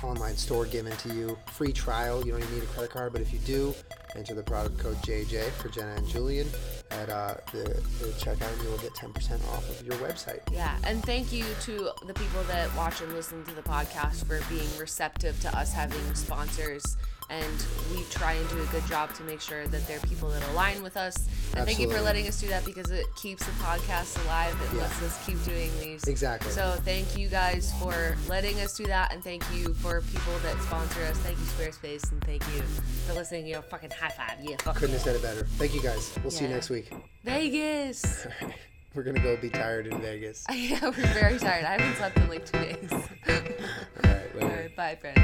online 0.02 0.36
store 0.36 0.64
given 0.66 0.96
to 0.98 1.12
you, 1.14 1.36
free 1.52 1.72
trial. 1.72 2.24
You 2.24 2.32
don't 2.32 2.42
even 2.42 2.54
need 2.54 2.62
a 2.62 2.66
credit 2.66 2.90
card, 2.90 3.12
but 3.12 3.20
if 3.20 3.32
you 3.32 3.38
do, 3.40 3.74
enter 4.16 4.34
the 4.34 4.42
product 4.42 4.78
code 4.78 4.96
JJ 4.98 5.50
for 5.52 5.68
Jenna 5.68 5.94
and 5.96 6.08
Julien 6.08 6.48
at 6.90 7.08
uh, 7.10 7.34
the, 7.52 7.64
the 8.00 8.12
checkout, 8.18 8.52
and 8.52 8.62
you 8.62 8.70
will 8.70 8.78
get 8.78 8.92
10% 8.94 9.34
off 9.52 9.68
of 9.68 9.86
your 9.86 9.96
website. 9.96 10.40
Yeah, 10.52 10.76
and 10.84 11.02
thank 11.04 11.32
you 11.32 11.44
to 11.62 11.90
the 12.06 12.14
people 12.14 12.42
that 12.44 12.74
watch 12.76 13.00
and 13.00 13.12
listen 13.12 13.44
to 13.44 13.54
the 13.54 13.62
podcast 13.62 14.26
for 14.26 14.40
being 14.48 14.68
receptive 14.78 15.38
to 15.40 15.56
us 15.56 15.72
having 15.72 16.14
sponsors. 16.14 16.96
And 17.30 17.66
we 17.92 18.04
try 18.04 18.32
and 18.32 18.48
do 18.48 18.62
a 18.62 18.66
good 18.66 18.86
job 18.86 19.12
to 19.16 19.22
make 19.24 19.40
sure 19.40 19.66
that 19.66 19.86
there 19.86 19.98
are 19.98 20.06
people 20.06 20.30
that 20.30 20.42
align 20.50 20.82
with 20.82 20.96
us. 20.96 21.14
And 21.54 21.66
thank 21.66 21.78
you 21.78 21.90
for 21.90 22.00
letting 22.00 22.26
us 22.26 22.40
do 22.40 22.48
that 22.48 22.64
because 22.64 22.90
it 22.90 23.04
keeps 23.16 23.44
the 23.44 23.52
podcast 23.52 24.22
alive. 24.24 24.56
It 24.62 24.74
Yeah. 24.76 24.82
lets 24.82 25.02
us 25.02 25.26
keep 25.26 25.42
doing 25.44 25.70
these. 25.78 26.04
Exactly. 26.04 26.50
So 26.52 26.76
thank 26.84 27.18
you 27.18 27.28
guys 27.28 27.72
for 27.78 28.16
letting 28.28 28.58
us 28.60 28.74
do 28.76 28.86
that, 28.86 29.12
and 29.12 29.22
thank 29.22 29.44
you 29.54 29.74
for 29.74 30.00
people 30.00 30.32
that 30.42 30.60
sponsor 30.62 31.02
us. 31.04 31.18
Thank 31.18 31.38
you 31.38 31.44
Squarespace, 31.44 32.10
and 32.12 32.22
thank 32.24 32.42
you 32.54 32.62
for 33.06 33.12
listening. 33.12 33.46
You 33.46 33.54
know, 33.56 33.62
fucking 33.62 33.90
high 33.90 34.08
five. 34.08 34.36
Yeah, 34.42 34.56
fuck 34.62 34.76
Couldn't 34.76 34.90
yeah. 34.90 34.94
have 34.96 35.02
said 35.04 35.16
it 35.16 35.22
better. 35.22 35.44
Thank 35.58 35.74
you 35.74 35.82
guys. 35.82 36.10
We'll 36.22 36.30
see 36.30 36.44
you 36.44 36.50
next 36.50 36.70
week. 36.70 36.90
Vegas. 37.24 38.26
We're 38.94 39.02
going 39.02 39.16
to 39.16 39.22
go 39.22 39.36
be 39.36 39.50
tired 39.50 39.86
in 39.86 40.00
Vegas. 40.00 40.44
yeah, 40.52 40.80
we're 40.82 40.90
very 40.92 41.38
tired. 41.38 41.64
I 41.66 41.72
haven't 41.78 41.96
slept 41.96 42.16
in 42.16 42.28
like 42.28 42.46
two 42.50 42.58
days. 42.58 42.88
All 42.92 42.98
right, 42.98 44.34
later. 44.34 44.40
All 44.42 44.48
right, 44.48 44.74
bye, 44.76 44.96
friends. 44.96 45.18